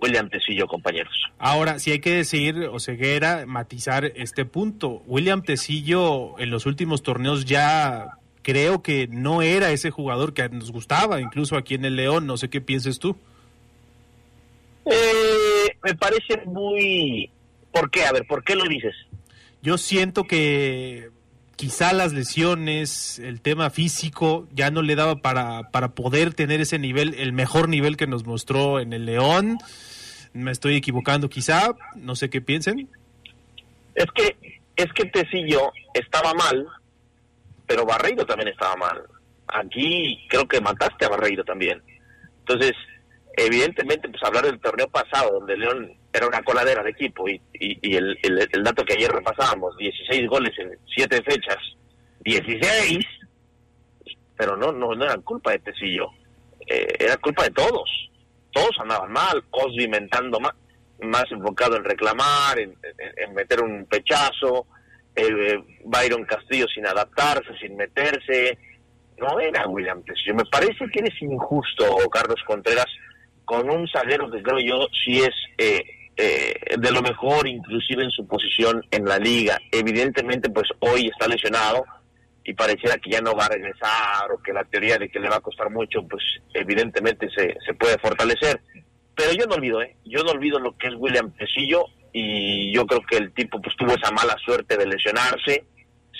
[0.00, 1.12] William Tecillo, compañeros.
[1.38, 5.02] Ahora, si hay que decir, o ceguera, matizar este punto.
[5.06, 10.70] William Tecillo en los últimos torneos ya creo que no era ese jugador que nos
[10.70, 12.26] gustaba, incluso aquí en el León.
[12.26, 13.16] No sé qué pienses tú.
[14.86, 17.30] Eh, me parece muy...
[17.72, 18.04] ¿Por qué?
[18.04, 18.94] A ver, ¿por qué lo dices?
[19.62, 21.10] Yo siento que
[21.58, 26.78] quizá las lesiones, el tema físico ya no le daba para, para poder tener ese
[26.78, 29.58] nivel, el mejor nivel que nos mostró en el León.
[30.32, 32.88] Me estoy equivocando quizá, no sé qué piensen.
[33.96, 36.64] Es que es que Tecillo estaba mal,
[37.66, 39.02] pero Barreiro también estaba mal.
[39.48, 41.82] Aquí creo que mataste a Barreiro también.
[42.38, 42.74] Entonces,
[43.36, 47.96] evidentemente, pues hablar del torneo pasado, donde León era una coladera de equipo y, y,
[47.96, 51.58] el, el, dato que ayer repasábamos, 16 goles en 7 fechas,
[52.20, 53.04] 16,
[54.36, 56.10] pero no, no, no era culpa de Tecillo,
[56.66, 58.10] eh, era culpa de todos,
[58.52, 60.54] todos andaban mal, Cosby inventando más,
[61.00, 62.74] más enfocado en reclamar, en,
[63.34, 64.66] meter un pechazo,
[65.14, 68.58] eh, Byron Castillo sin adaptarse, sin meterse,
[69.18, 72.86] no era William Tecillo, me parece que eres injusto, Carlos Contreras,
[73.44, 75.82] con un zaguero que creo yo sí es eh,
[76.18, 79.58] eh, de lo mejor, inclusive en su posición en la liga.
[79.70, 81.84] Evidentemente, pues hoy está lesionado
[82.44, 85.28] y pareciera que ya no va a regresar o que la teoría de que le
[85.28, 86.22] va a costar mucho, pues
[86.54, 88.60] evidentemente se, se puede fortalecer.
[89.14, 89.96] Pero yo no olvido, ¿eh?
[90.04, 93.76] Yo no olvido lo que es William Pesillo y yo creo que el tipo pues
[93.76, 95.64] tuvo esa mala suerte de lesionarse,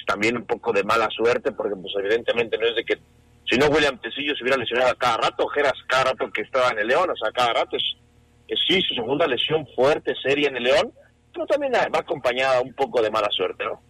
[0.07, 2.99] también un poco de mala suerte porque pues evidentemente no es de que
[3.49, 6.71] si no, William Tecillo se hubiera lesionado a cada rato, Geras cada rato que estaba
[6.71, 7.97] en el León, o sea, cada rato es,
[8.57, 10.93] sí, su segunda lesión fuerte, seria en el León,
[11.33, 13.81] pero también va acompañada un poco de mala suerte, ¿no?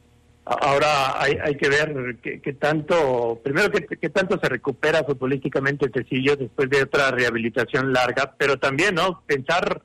[0.45, 6.71] Ahora hay, hay que ver qué tanto, primero qué tanto se recupera futbolísticamente Tecillo después
[6.71, 9.23] de otra rehabilitación larga, pero también, ¿no?
[9.27, 9.83] Pensar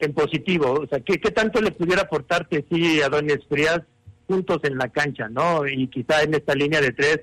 [0.00, 3.82] en positivo, o sea, qué, qué tanto le pudiera aportar Tecillo a Doña Frías
[4.26, 5.68] juntos en la cancha, ¿no?
[5.68, 7.20] Y quizá en esta línea de tres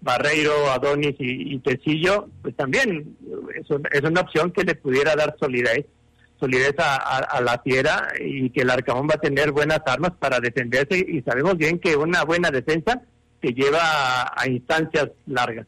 [0.00, 3.16] Barreiro, Adonis y, Tecillo, pues también
[3.54, 5.86] es, una opción que le pudiera dar solidez,
[6.38, 10.98] solidez a, la fiera y que el Arcamón va a tener buenas armas para defenderse
[10.98, 13.02] y sabemos bien que una buena defensa
[13.40, 15.66] te lleva a, instancias largas.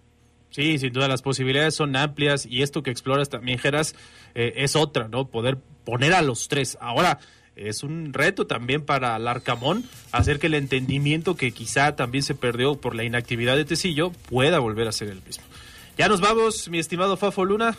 [0.51, 3.95] Sí, sin duda las posibilidades son amplias y esto que exploras también, Geras,
[4.35, 5.29] eh, es otra, ¿no?
[5.29, 6.77] Poder poner a los tres.
[6.81, 7.21] Ahora,
[7.57, 12.81] es un reto también para Larcamón hacer que el entendimiento que quizá también se perdió
[12.81, 15.45] por la inactividad de Tecillo pueda volver a ser el mismo.
[15.99, 17.77] Ya nos vamos, mi estimado Fafo Luna.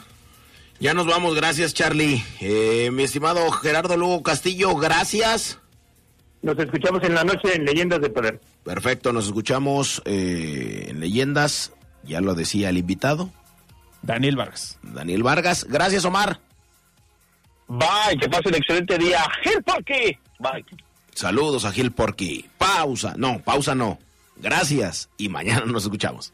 [0.81, 2.23] Ya nos vamos, gracias Charlie.
[2.39, 5.59] Eh, mi estimado Gerardo Lugo Castillo, gracias.
[6.41, 8.41] Nos escuchamos en la noche en Leyendas de Poder.
[8.63, 11.71] Perfecto, nos escuchamos eh, en Leyendas,
[12.01, 13.29] ya lo decía el invitado.
[14.01, 14.79] Daniel Vargas.
[14.81, 16.39] Daniel Vargas, gracias Omar.
[17.67, 19.23] Bye, que pasen un excelente día.
[19.43, 20.17] Gil Porky.
[20.39, 20.65] Bye.
[21.13, 22.49] Saludos a Gil Porky.
[22.57, 23.13] Pausa.
[23.17, 23.99] No, pausa no.
[24.37, 26.33] Gracias y mañana nos escuchamos.